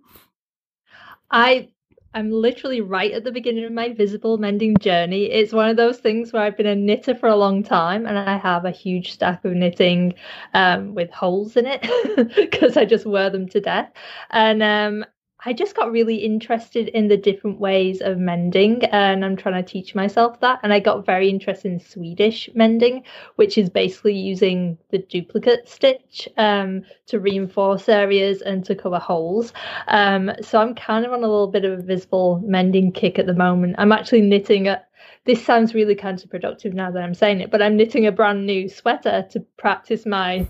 [1.32, 1.70] I
[2.14, 5.26] I'm literally right at the beginning of my visible mending journey.
[5.26, 8.18] It's one of those things where I've been a knitter for a long time and
[8.18, 10.16] I have a huge stack of knitting
[10.54, 11.82] um, with holes in it
[12.36, 13.92] because I just wear them to death.
[14.32, 15.06] And um,
[15.48, 19.72] I just got really interested in the different ways of mending, and I'm trying to
[19.72, 20.60] teach myself that.
[20.62, 23.04] And I got very interested in Swedish mending,
[23.38, 29.54] which is basically using the duplicate stitch um, to reinforce areas and to cover holes.
[29.88, 33.26] Um, so I'm kind of on a little bit of a visible mending kick at
[33.26, 33.76] the moment.
[33.78, 34.84] I'm actually knitting a,
[35.24, 38.68] this sounds really counterproductive now that I'm saying it, but I'm knitting a brand new
[38.68, 40.46] sweater to practice my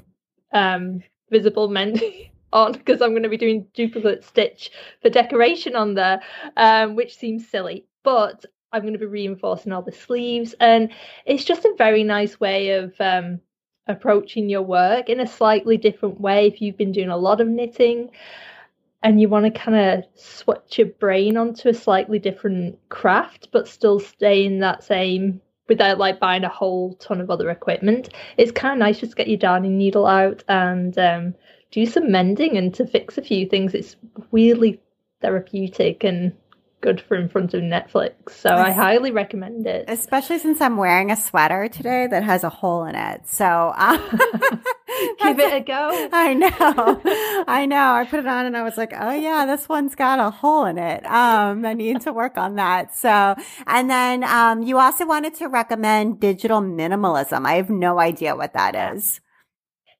[0.53, 4.71] um, visible mending on because I'm going to be doing duplicate stitch
[5.01, 6.21] for decoration on there,
[6.55, 10.91] um, which seems silly, but I'm going to be reinforcing all the sleeves, and
[11.25, 13.39] it's just a very nice way of um,
[13.87, 16.47] approaching your work in a slightly different way.
[16.47, 18.09] If you've been doing a lot of knitting
[19.03, 23.67] and you want to kind of switch your brain onto a slightly different craft, but
[23.67, 28.09] still stay in that same without like buying a whole ton of other equipment.
[28.37, 31.35] It's kind of nice just to get your darning needle out and um,
[31.72, 33.74] do some mending and to fix a few things.
[33.74, 33.95] It's
[34.32, 34.80] weirdly
[35.22, 36.34] therapeutic and
[36.82, 38.32] good for in front of Netflix.
[38.32, 39.86] So I highly recommend it.
[39.88, 43.28] Especially since I'm wearing a sweater today that has a hole in it.
[43.28, 43.99] So um,
[45.20, 46.09] give it a go.
[46.13, 47.01] I know.
[47.47, 47.93] I know.
[47.93, 50.65] I put it on and I was like, oh yeah, this one's got a hole
[50.65, 51.05] in it.
[51.05, 52.95] Um, I need to work on that.
[52.95, 57.45] So, and then um, you also wanted to recommend digital minimalism.
[57.45, 59.20] I have no idea what that is.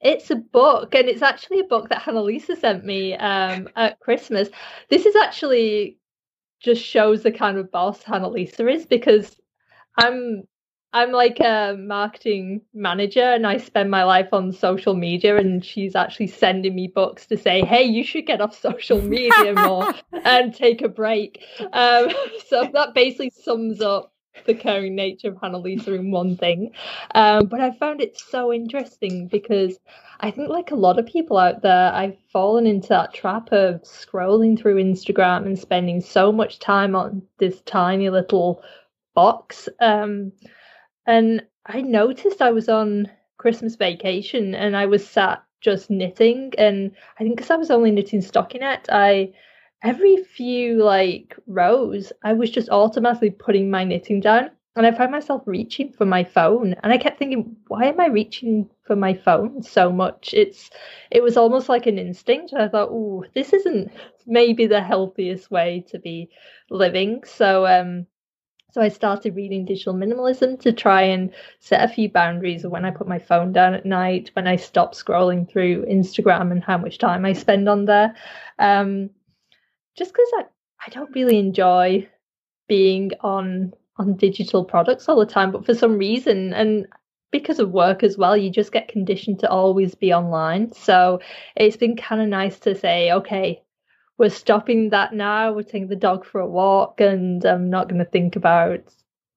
[0.08, 4.00] It's a book, and it's actually a book that Hannah Lisa sent me um, at
[4.00, 4.48] Christmas.
[4.90, 5.98] This is actually
[6.62, 9.36] just shows the kind of boss Hannah Lisa is because
[9.98, 10.44] I'm
[10.94, 15.96] I'm like a marketing manager and I spend my life on social media and she's
[15.96, 19.94] actually sending me books to say, hey, you should get off social media more
[20.24, 21.44] and take a break.
[21.74, 22.10] Um,
[22.48, 24.14] so that basically sums up
[24.46, 26.72] the caring nature of Hannah Lisa in one thing.
[27.16, 29.80] Um, but I found it so interesting because
[30.20, 33.82] I think, like a lot of people out there, I've fallen into that trap of
[33.84, 38.64] scrolling through Instagram and spending so much time on this tiny little
[39.14, 39.70] box.
[39.80, 40.32] Um,
[41.06, 46.54] and I noticed I was on Christmas vacation and I was sat just knitting.
[46.58, 49.34] And I think because I was only knitting stockinette, I
[49.84, 54.52] every few like rows, I was just automatically putting my knitting down.
[54.76, 56.76] And I found myself reaching for my phone.
[56.84, 60.36] And I kept thinking, why am I reaching for my phone so much?
[60.36, 60.70] It's
[61.10, 62.54] it was almost like an instinct.
[62.54, 63.92] I thought, oh, this isn't
[64.28, 66.30] maybe the healthiest way to be
[66.70, 67.24] living.
[67.26, 68.06] So um
[68.72, 72.86] so I started reading digital minimalism to try and set a few boundaries of when
[72.86, 76.78] I put my phone down at night, when I stop scrolling through Instagram and how
[76.78, 78.14] much time I spend on there.
[78.60, 79.10] Um,
[79.98, 80.44] just because I,
[80.86, 82.08] I don't really enjoy
[82.68, 86.86] being on on digital products all the time, but for some reason, and
[87.32, 90.72] because of work as well, you just get conditioned to always be online.
[90.72, 91.20] So
[91.56, 93.64] it's been kind of nice to say, okay,
[94.18, 95.52] we're stopping that now.
[95.52, 98.82] We're taking the dog for a walk, and I'm not going to think about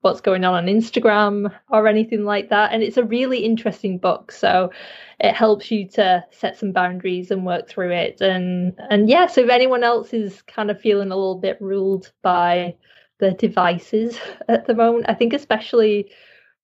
[0.02, 2.72] what's going on on Instagram or anything like that.
[2.72, 4.32] And it's a really interesting book.
[4.32, 4.70] So
[5.18, 8.20] it helps you to set some boundaries and work through it.
[8.20, 12.12] And and yeah, so if anyone else is kind of feeling a little bit ruled
[12.22, 12.74] by
[13.20, 15.06] the devices at the moment.
[15.08, 16.10] I think especially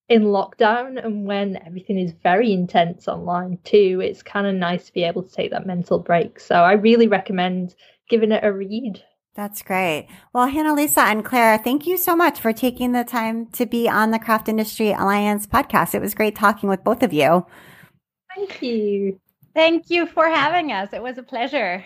[0.08, 4.92] in lockdown and when everything is very intense online too, it's kind of nice to
[4.92, 6.40] be able to take that mental break.
[6.40, 7.74] So I really recommend
[8.08, 9.02] giving it a read.
[9.36, 10.08] That's great.
[10.32, 13.86] Well, Hannah Lisa and Claire, thank you so much for taking the time to be
[13.86, 15.94] on the Craft Industry Alliance podcast.
[15.94, 17.44] It was great talking with both of you.
[18.34, 19.20] Thank you.
[19.54, 20.94] Thank you for having us.
[20.94, 21.84] It was a pleasure.